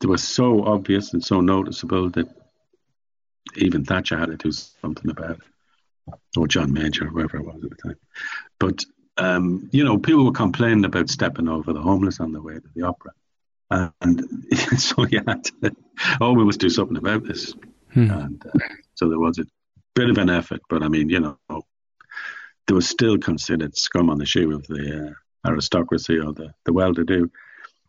[0.00, 2.28] they were so obvious and so noticeable that
[3.56, 7.70] even Thatcher had to do something about it, or John Major, whoever it was at
[7.70, 7.98] the time.
[8.58, 8.84] But
[9.16, 12.68] um, you know, people were complaining about stepping over the homeless on the way to
[12.74, 13.12] the opera.
[13.70, 14.46] And
[14.78, 15.22] so yeah,
[16.20, 17.54] all we was do something about this.
[17.92, 18.10] Hmm.
[18.10, 18.58] And uh,
[18.94, 19.44] so there was a
[19.94, 21.38] bit of an effort, but I mean, you know,
[22.66, 25.14] there was still considered scum on the shoe of the
[25.44, 27.30] uh, aristocracy or the, the well-to-do.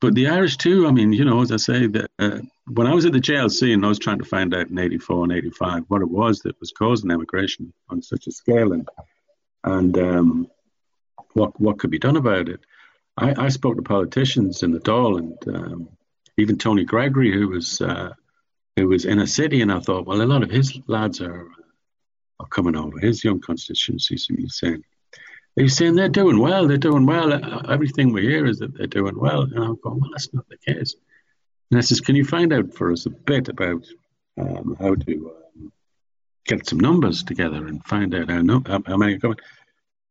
[0.05, 2.37] But the Irish too, I mean, you know, as I say, the, uh,
[2.67, 5.23] when I was at the GLC and I was trying to find out in 84
[5.23, 8.87] and 85 what it was that was causing emigration on such a scale and,
[9.63, 10.47] and um,
[11.33, 12.59] what, what could be done about it,
[13.17, 15.89] I, I spoke to politicians in the Dáil and um,
[16.37, 18.13] even Tony Gregory, who was uh,
[18.75, 21.47] who was in a city, and I thought, well, a lot of his lads are
[22.39, 24.83] are coming over, his young constituencies, and he's saying,
[25.55, 27.33] he's saying they're doing well, they're doing well.
[27.69, 30.57] Everything we hear is that they're doing well, and I'm going, well, that's not the
[30.57, 30.95] case.
[31.71, 33.85] And I says, can you find out for us a bit about
[34.37, 35.71] um, how to um,
[36.45, 39.37] get some numbers together and find out how, no, how, many are coming?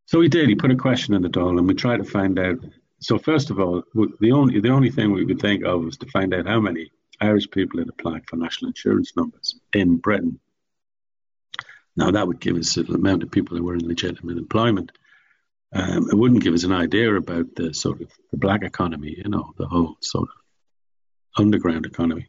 [0.07, 0.49] So he did.
[0.49, 2.59] He put a question in the Dáil, and we tried to find out
[3.05, 3.83] so first of all,
[4.21, 6.91] the only the only thing we could think of was to find out how many
[7.21, 10.41] Irish people had applied for national insurance numbers in Britain.
[11.97, 14.91] Now that would give us the amount of people who were in legitimate employment.
[15.75, 19.29] Um, it wouldn't give us an idea about the sort of the black economy, you
[19.29, 22.29] know, the whole sort of underground economy.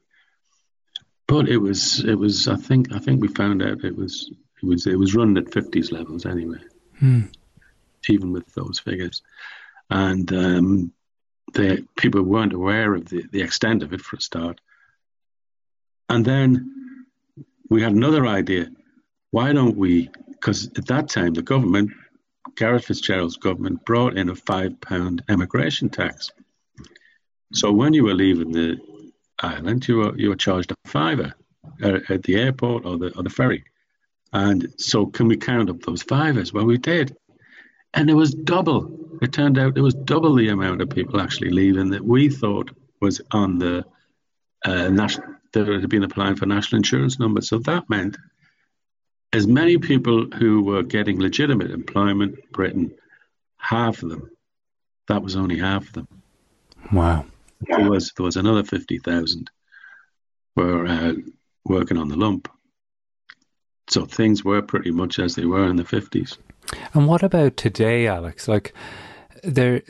[1.27, 4.31] But it was it was I think I think we found out it was
[4.61, 6.59] it was it was run at fifties levels anyway,
[6.99, 7.21] Hmm.
[8.09, 9.21] even with those figures
[9.89, 10.91] and um,
[11.53, 14.59] the people weren't aware of the, the extent of it for a start.
[16.09, 17.05] And then
[17.69, 18.67] we had another idea.
[19.31, 20.09] Why don't we?
[20.29, 21.91] Because at that time, the government,
[22.55, 26.31] Garret FitzGerald's government, brought in a five pound emigration tax.
[27.53, 28.77] So when you were leaving the
[29.39, 31.33] island, you were you were charged a fiver
[31.81, 33.63] at, at the airport or the or the ferry.
[34.33, 36.51] And so, can we count up those fivers?
[36.51, 37.15] Well, we did
[37.95, 38.91] and it was double.
[39.21, 42.69] It turned out it was double the amount of people actually leaving that we thought
[43.01, 43.85] was on the
[44.65, 47.47] uh, national that had been applying for national insurance numbers.
[47.47, 48.17] So that meant
[49.35, 52.95] as many people who were getting legitimate employment in Britain,
[53.57, 54.31] half of them.
[55.09, 56.07] That was only half of them.
[56.93, 57.25] Wow.
[57.61, 59.49] There was there was another fifty thousand
[60.55, 61.13] were uh,
[61.65, 62.47] working on the lump.
[63.89, 66.37] So things were pretty much as they were in the fifties.
[66.93, 68.47] And what about today, Alex?
[68.47, 68.73] Like
[69.43, 69.81] there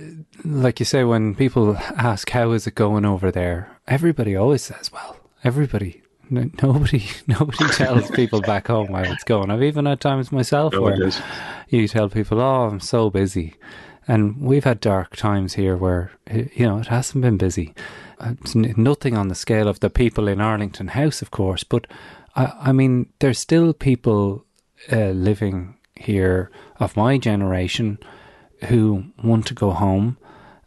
[0.43, 4.91] like you say when people ask how is it going over there, everybody always says,
[4.91, 6.01] well, everybody
[6.31, 9.49] n- nobody nobody tells people back home how it's going.
[9.51, 11.11] I've even had times myself No, where
[11.69, 13.55] you tell people, "Oh, I'm so busy."
[14.07, 17.73] And we've had dark times here where you know, it hasn't been busy.
[18.19, 21.63] Uh, It's n- nothing on the scale of the people in Arlington House, of course,
[21.63, 21.87] but
[22.35, 24.45] I, I mean, there's still people
[24.91, 27.97] uh, living here of my generation
[28.69, 30.17] who want to go home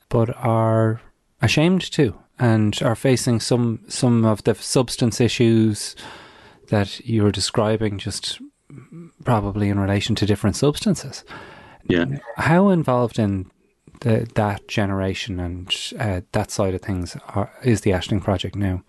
[0.08, 1.00] but are
[1.40, 5.96] ashamed to and are facing some some of the substance issues
[6.68, 8.40] that you were describing just
[9.24, 11.24] probably in relation to different substances
[11.88, 12.04] Yeah.
[12.36, 13.50] how involved in
[14.00, 18.82] the, that generation and uh, that side of things are, is the Aisling project now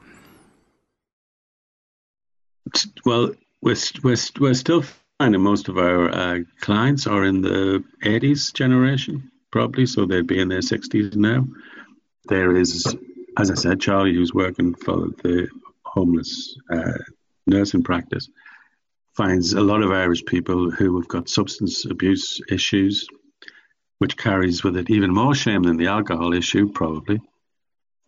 [3.06, 3.32] Well,
[3.62, 4.84] we're, we're, we're still
[5.18, 10.40] finding most of our uh, clients are in the 80s generation, probably, so they'd be
[10.40, 11.48] in their 60s now.
[12.26, 12.86] There is,
[13.40, 15.48] as I said, Charlie, who's working for the
[15.86, 16.98] homeless uh,
[17.48, 18.30] nursing practice,
[19.16, 23.08] finds a lot of Irish people who have got substance abuse issues,
[24.00, 27.22] which carries with it even more shame than the alcohol issue, probably,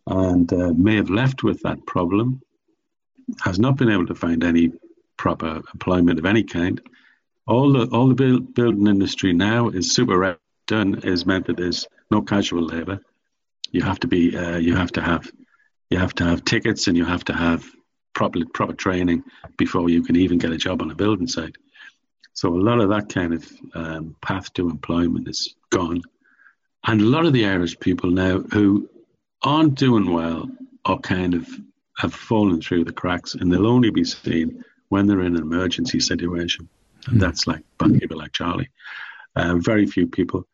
[0.07, 2.41] and uh, may have left with that problem
[3.41, 4.71] has not been able to find any
[5.15, 6.81] proper employment of any kind.
[7.47, 11.87] All the all the build, building industry now is super done is meant that there's
[12.09, 12.99] no casual labour.
[13.71, 15.31] You have to be uh, you have to have
[15.89, 17.65] you have to have tickets and you have to have
[18.13, 19.23] proper proper training
[19.57, 21.55] before you can even get a job on a building site.
[22.33, 26.01] So a lot of that kind of um, path to employment is gone,
[26.85, 28.89] and a lot of the Irish people now who
[29.41, 30.49] aren't doing well
[30.85, 31.47] are kind of
[31.97, 35.99] have fallen through the cracks, and they'll only be seen when they're in an emergency
[35.99, 36.67] situation,
[37.07, 37.63] and that's like
[37.99, 38.69] people like Charlie.
[39.35, 40.45] Uh, very few people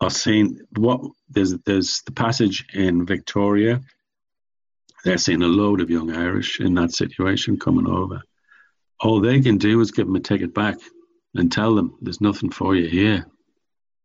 [0.00, 0.60] are seen.
[0.76, 3.80] What there's there's the passage in Victoria.
[5.04, 8.20] They're seeing a load of young Irish in that situation coming over.
[9.00, 10.76] All they can do is give them a ticket back
[11.34, 13.26] and tell them there's nothing for you here.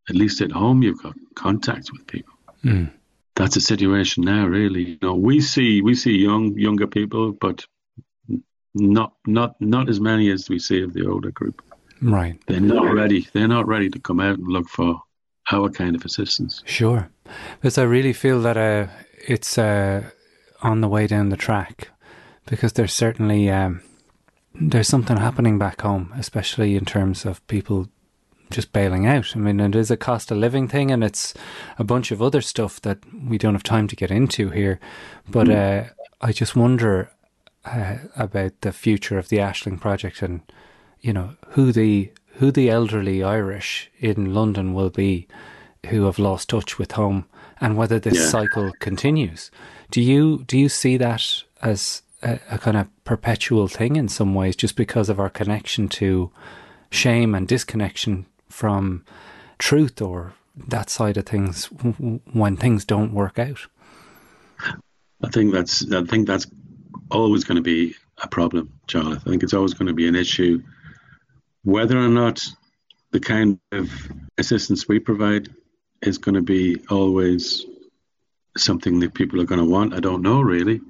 [0.10, 2.34] At least at home, you've got contact with people
[2.64, 2.92] Mm.
[3.36, 7.66] that's a situation now really you know we see we see young younger people but
[8.74, 11.62] not not not as many as we see of the older group
[12.02, 15.02] right they're not ready they're not ready to come out and look for
[15.52, 17.10] our kind of assistance Sure,
[17.60, 18.88] because I really feel that uh,
[19.28, 20.10] it's uh,
[20.62, 21.90] on the way down the track
[22.46, 23.82] because there's certainly um,
[24.56, 27.90] there's something happening back home, especially in terms of people
[28.52, 29.36] just bailing out.
[29.36, 31.34] I mean, it is a cost of living thing, and it's
[31.80, 34.80] a bunch of other stuff that we don't have time to get into here.
[35.28, 35.84] But uh,
[36.22, 37.12] I just wonder
[37.66, 40.42] uh, about the future of the Aisling project, and
[41.02, 45.28] you know who the who the elderly Irish in London will be
[45.88, 47.26] who have lost touch with home,
[47.60, 48.28] and whether this Yeah.
[48.28, 49.52] cycle continues.
[49.92, 54.34] Do you do you see that as a, a kind of perpetual thing in some
[54.34, 56.32] ways, just because of our connection to
[56.90, 59.04] shame and disconnection from
[59.60, 60.34] truth or
[60.68, 61.66] that side of things
[62.34, 63.68] when things don't work out?
[65.24, 66.48] I think that's I think that's
[67.12, 69.14] always going to be a problem, John.
[69.14, 70.62] I think it's always going to be an issue,
[71.64, 72.44] whether or not
[73.12, 73.90] the kind of
[74.38, 75.50] assistance we provide
[76.02, 77.66] is going to be always
[78.58, 79.94] something that people are going to want.
[79.94, 80.82] I don't know really.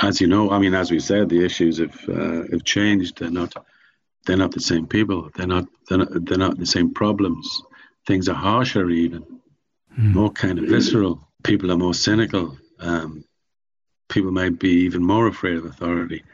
[0.00, 3.18] As you know, I mean, as we said, the issues have uh, have changed.
[3.18, 3.54] They're not
[4.26, 5.30] they're not the same people.
[5.34, 7.62] They're not they're not, they're not the same problems.
[8.06, 9.24] Things are harsher, even
[9.96, 11.26] more kind of visceral.
[11.42, 12.58] People are more cynical.
[12.78, 13.24] Um,
[14.08, 16.24] people might be even more afraid of authority.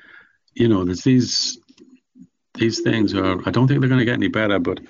[0.54, 1.58] You know, there's these
[2.54, 3.38] these things are.
[3.46, 4.80] I don't think they're going to get any better, but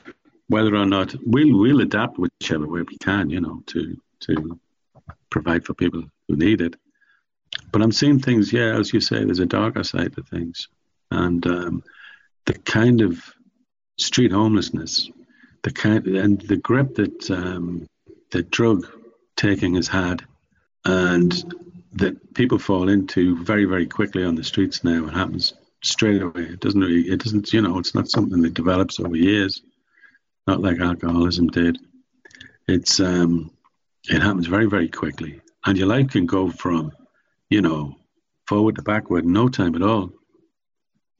[0.48, 3.30] whether or not we'll we'll adapt whichever way we can.
[3.30, 4.60] You know, to to
[5.30, 6.76] provide for people who need it.
[7.70, 8.52] But I'm seeing things.
[8.52, 10.68] Yeah, as you say, there's a darker side to things,
[11.10, 11.82] and um,
[12.46, 13.22] the kind of
[13.96, 15.10] street homelessness,
[15.62, 17.86] the kind and the grip that um,
[18.30, 18.86] that drug
[19.36, 20.24] taking has had,
[20.84, 21.54] and
[21.94, 25.06] that people fall into very very quickly on the streets now.
[25.06, 26.42] It happens straight away.
[26.42, 27.02] It doesn't really.
[27.02, 27.52] It doesn't.
[27.52, 29.62] You know, it's not something that develops over years.
[30.46, 31.78] Not like alcoholism did.
[32.66, 33.50] It's um,
[34.08, 36.92] it happens very very quickly, and your life can go from,
[37.50, 37.96] you know,
[38.46, 40.12] forward to backward in no time at all.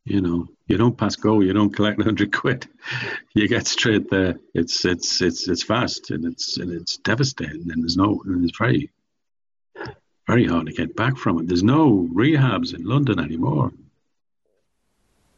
[0.04, 2.66] You know, you don't pass go, you don't collect a hundred quid,
[3.34, 4.38] you get straight there.
[4.54, 8.58] It's it's it's it's fast and it's and it's devastating, and there's no and it's
[8.58, 8.90] very
[10.26, 11.48] very hard to get back from it.
[11.48, 13.72] There's no rehabs in London anymore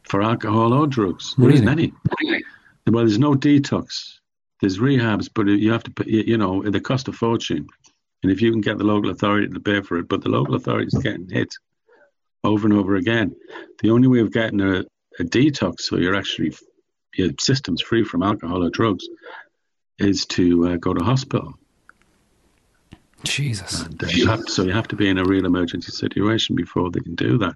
[0.09, 1.35] for alcohol or drugs.
[1.37, 1.93] There isn't any.
[2.87, 4.19] Well, there's no detox.
[4.61, 7.67] There's rehabs, but you have to pay, you you know, they cost a fortune.
[8.23, 10.55] And if you can get the local authority to pay for it, but the local
[10.55, 11.53] authority is getting hit
[12.43, 13.35] over and over again.
[13.81, 14.83] The only way of getting a,
[15.19, 16.55] a detox, so you're actually
[17.15, 19.07] your system's free from alcohol or drugs,
[19.99, 21.53] is to uh, go to hospital.
[23.23, 23.81] Jesus.
[23.81, 26.55] And, uh, you have to, so you have to be in a real emergency situation
[26.55, 27.55] before they can do that.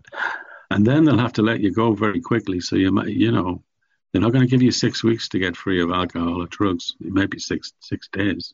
[0.72, 2.60] And then they'll have to let you go very quickly.
[2.60, 3.64] So you might, you know,
[4.12, 6.96] they're not going to give you six weeks to get free of alcohol or drugs.
[7.02, 8.54] It might be six six days.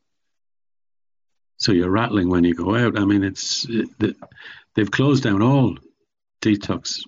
[1.57, 2.99] So you're rattling when you go out.
[2.99, 4.16] I mean, it's it,
[4.74, 5.78] they've closed down all
[6.41, 7.01] detox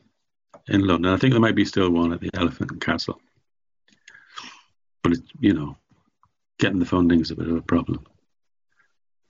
[0.68, 1.14] in London.
[1.14, 3.20] I think there might be still one at the Elephant and Castle,
[5.04, 5.78] but you know,
[6.60, 8.06] getting the funding is a bit of a problem.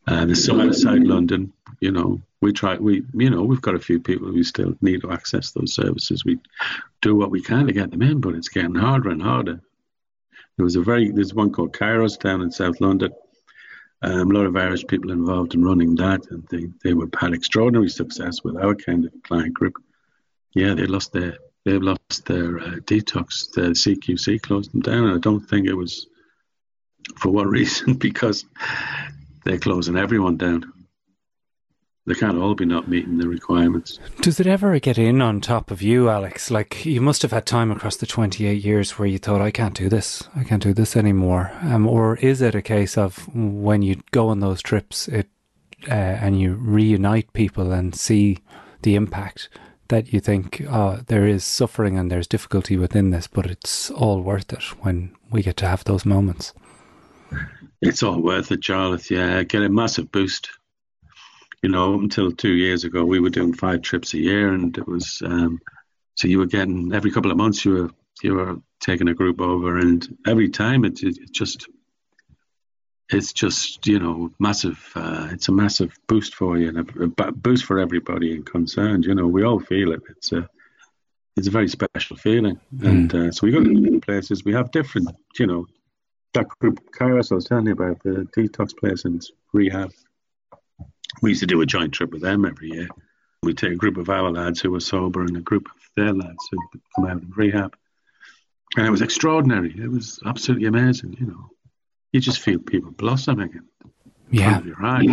[0.05, 1.53] Uh, there's some outside London.
[1.79, 2.75] You know, we try.
[2.75, 6.23] We you know we've got a few people who still need to access those services.
[6.23, 6.39] We
[7.01, 9.61] do what we can to get them in, but it's getting harder and harder.
[10.57, 13.11] There was a very there's one called Kairos down in South London.
[14.03, 17.33] Um, a lot of Irish people involved in running that, and they they were had
[17.33, 19.73] extraordinary success with our kind of client group.
[20.53, 23.51] Yeah, they lost their they've lost their uh, detox.
[23.51, 26.07] The CQC closed them down, and I don't think it was
[27.17, 28.45] for what reason because
[29.43, 30.71] they're closing everyone down.
[32.07, 33.99] They can't all be not meeting the requirements.
[34.21, 36.49] Does it ever get in on top of you, Alex?
[36.49, 39.75] Like you must have had time across the twenty-eight years where you thought, "I can't
[39.75, 40.23] do this.
[40.33, 44.29] I can't do this anymore." Um, or is it a case of when you go
[44.29, 45.27] on those trips, it
[45.89, 48.39] uh, and you reunite people and see
[48.83, 49.49] the impact
[49.89, 54.21] that you think, "Oh, there is suffering and there's difficulty within this, but it's all
[54.21, 56.53] worth it when we get to have those moments."
[57.81, 59.09] It's all worth it, Jarlath.
[59.09, 60.49] Yeah, get a massive boost.
[61.63, 64.87] You know, until two years ago, we were doing five trips a year, and it
[64.87, 65.59] was um,
[66.15, 67.89] so you were getting every couple of months you were
[68.21, 71.67] you were taking a group over, and every time it, it, just
[73.09, 74.91] it's just you know massive.
[74.95, 79.05] Uh, it's a massive boost for you and a, a boost for everybody concerned.
[79.05, 80.01] You know, we all feel it.
[80.09, 80.47] It's a
[81.35, 84.43] it's a very special feeling, and uh, so we go to different places.
[84.43, 85.67] We have different, you know,
[86.33, 89.91] that group Kairos I was telling you about the detox place and rehab.
[91.21, 92.87] We used to do a joint trip with them every year.
[93.43, 96.13] We take a group of our lads who were sober and a group of their
[96.13, 96.57] lads who
[96.95, 97.75] come out of rehab,
[98.75, 99.73] and it was extraordinary.
[99.77, 101.15] It was absolutely amazing.
[101.19, 101.49] You know,
[102.11, 103.63] you just feel people blossoming in
[104.31, 104.61] Yeah.
[104.63, 105.05] your eyes.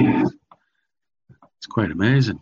[1.59, 2.40] It's quite amazing.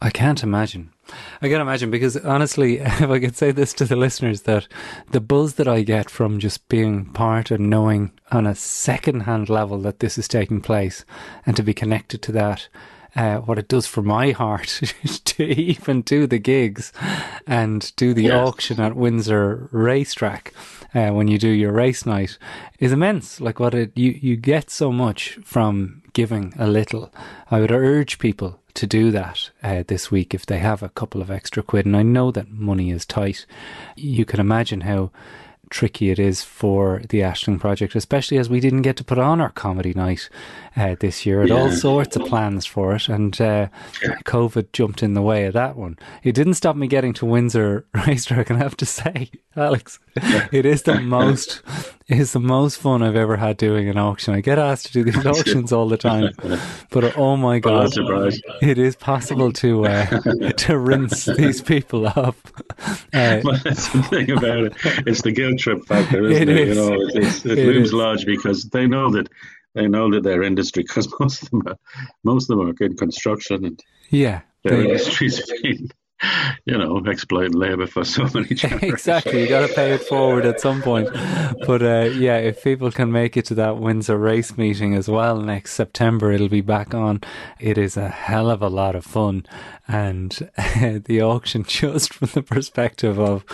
[0.00, 0.90] I can't imagine.
[1.40, 4.66] I can imagine because honestly, if I could say this to the listeners, that
[5.10, 9.48] the buzz that I get from just being part and knowing on a second hand
[9.48, 11.04] level that this is taking place
[11.46, 12.68] and to be connected to that,
[13.16, 14.80] uh, what it does for my heart
[15.24, 16.92] to even do the gigs
[17.46, 20.52] and do the auction at Windsor Racetrack
[20.94, 22.38] uh, when you do your race night
[22.78, 23.40] is immense.
[23.40, 27.12] Like what it you you get so much from giving a little.
[27.50, 31.20] I would urge people to do that uh, this week if they have a couple
[31.20, 31.84] of extra quid.
[31.84, 33.44] And I know that money is tight.
[33.96, 35.10] You can imagine how
[35.68, 39.40] tricky it is for the Aisling project, especially as we didn't get to put on
[39.40, 40.30] our comedy night
[40.78, 41.40] uh, this year.
[41.40, 43.68] Had all sorts of plans for it, and uh,
[44.24, 45.98] COVID jumped in the way of that one.
[46.22, 49.98] It didn't stop me getting to Windsor racetrack, and I have to say, Alex,
[50.52, 51.62] it is the most
[52.08, 54.34] it is the most fun I've ever had doing an auction.
[54.34, 56.32] I get asked to do these auctions all the time,
[56.90, 57.90] but oh my god,
[58.62, 60.06] it is possible to uh,
[60.52, 62.40] to rinse these people off.
[63.12, 64.72] Uh, Well, that's the thing about it.
[65.06, 66.68] It's the guilt trip factor, isn't It it?
[66.68, 66.76] is.
[66.76, 67.92] You know, it, it's, it, It looms is.
[67.92, 69.28] large because they know that
[69.78, 71.76] they know that their industry, because most of them are
[72.24, 75.88] most of them are in construction and yeah, their they- industry's been,
[76.66, 78.92] you know, exploiting labour for so many generations.
[78.92, 79.42] exactly.
[79.42, 81.08] You got to pay it forward at some point.
[81.66, 85.40] But uh, yeah, if people can make it to that Windsor race meeting as well
[85.40, 87.20] next September, it'll be back on.
[87.60, 89.46] It is a hell of a lot of fun,
[89.88, 90.30] and
[91.06, 93.44] the auction just from the perspective of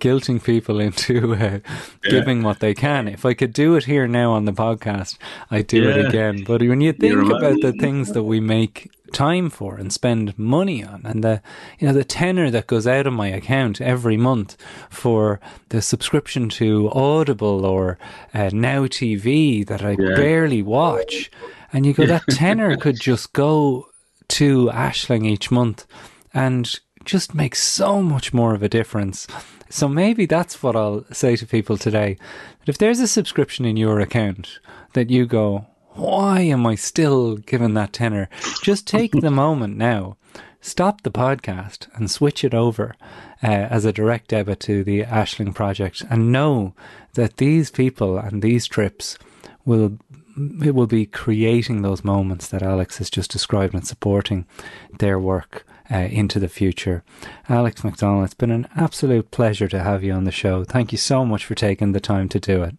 [0.00, 1.58] guilting people into uh,
[2.02, 3.08] giving what they can.
[3.08, 5.16] If I could do it here now on the podcast,
[5.50, 6.44] I'd do it again.
[6.44, 10.84] But when you think about the things that we make time for and spend money
[10.84, 11.40] on and the
[11.78, 14.54] you know the tenor that goes out of my account every month
[14.90, 17.96] for the subscription to audible or
[18.34, 20.14] uh, now tv that i Yeah.
[20.14, 21.30] barely watch
[21.72, 23.88] and you go that tenor could just go
[24.28, 25.86] to Aisling each month
[26.32, 29.26] and just makes so much more of a difference
[29.70, 32.18] so maybe that's what i'll say to people today
[32.60, 34.58] that if there's a subscription in your account
[34.92, 35.66] that you go
[35.98, 38.28] why am I still giving that tenor?
[38.62, 40.16] Just take the moment now,
[40.60, 42.94] stop the podcast and switch it over
[43.42, 46.74] uh, as a direct debit to the Aisling project and know
[47.14, 49.18] that these people and these trips
[49.64, 49.98] will
[50.64, 54.46] it will be creating those moments that Alex has just described and supporting
[54.98, 57.02] their work uh, into the future.
[57.48, 60.64] Alex McDonnell, it's been an absolute pleasure to have you on the show.
[60.64, 62.76] Thank you so much for taking the time to do it.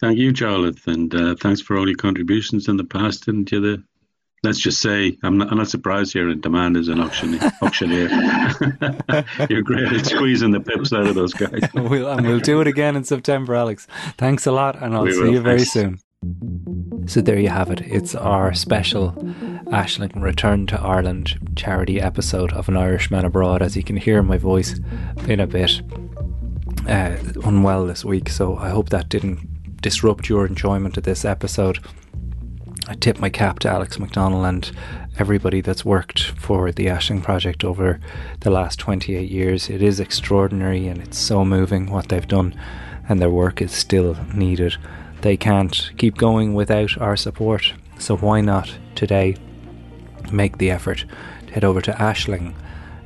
[0.00, 3.26] Thank you, Jarlath, and uh, thanks for all your contributions in the past.
[3.28, 3.82] And you're the,
[4.44, 7.50] let's just say, I'm not, I'm not surprised you're in demand as an auctioneer.
[7.62, 8.08] auctioneer.
[9.50, 11.62] you're great at squeezing the pips out of those guys.
[11.74, 13.86] we'll, and we'll do it again in September, Alex.
[14.16, 15.32] Thanks a lot, and I'll We see will.
[15.32, 15.72] you very Thanks.
[15.72, 15.98] soon.
[17.08, 17.80] So there you have it.
[17.80, 19.12] It's our special
[19.68, 23.62] Aisling Return to Ireland charity episode of An Irishman Abroad.
[23.62, 24.78] As you can hear, my voice
[25.24, 25.80] been a bit
[26.86, 31.78] uh, unwell this week, so I hope that didn't disrupt your enjoyment of this episode.
[32.88, 34.70] I tip my cap to Alex McDonnell and
[35.18, 38.00] everybody that's worked for the Aisling Project over
[38.40, 39.70] the last 28 years.
[39.70, 42.54] It is extraordinary and it's so moving what they've done,
[43.08, 44.76] and their work is still needed.
[45.20, 49.36] They can't keep going without our support, so why not today
[50.32, 51.04] make the effort
[51.46, 52.54] to head over to Aisling,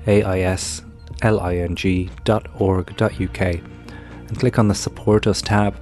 [0.07, 0.83] A I S
[1.23, 5.75] L I N G dot org dot UK, and click on the Support Us tab.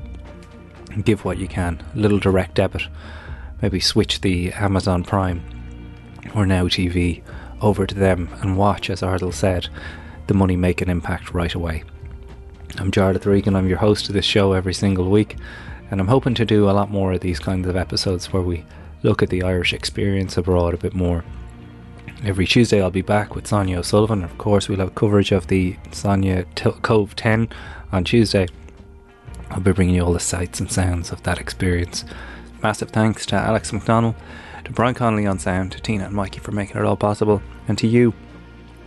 [0.92, 1.82] And give what you can.
[1.94, 2.82] A little direct debit.
[3.62, 5.42] Maybe switch the Amazon Prime
[6.34, 7.22] or Now TV
[7.60, 9.68] over to them and watch, as Ardal said,
[10.26, 11.84] the money make an impact right away.
[12.78, 15.36] I'm Jarlath Regan, I'm your host of this show every single week,
[15.90, 18.64] and I'm hoping to do a lot more of these kinds of episodes where we
[19.02, 21.24] look at the Irish experience abroad a bit more.
[22.22, 24.22] Every Tuesday I'll be back with Sonia O'Sullivan.
[24.22, 27.48] Of course, we'll have coverage of the Sonia T- Cobh 10
[27.92, 28.46] on Tuesday.
[29.50, 32.04] I'll be bringing you all the sights and sounds of that experience.
[32.62, 34.14] Massive thanks to Alex McDonnell,
[34.64, 37.78] to Brian Connolly on sound, to Tina and Mikey for making it all possible, and
[37.78, 38.12] to you,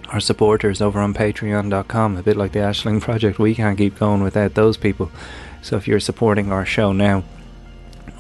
[0.10, 2.18] our supporters over on patreon.com.
[2.18, 5.12] A bit like the Aisling Project, we can't keep going without those people.
[5.64, 7.24] So if you're supporting our show now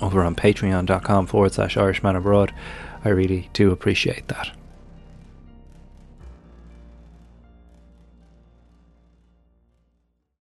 [0.01, 2.53] over on patreon.com forward slash Irishman Abroad,
[3.03, 4.51] I really do appreciate that.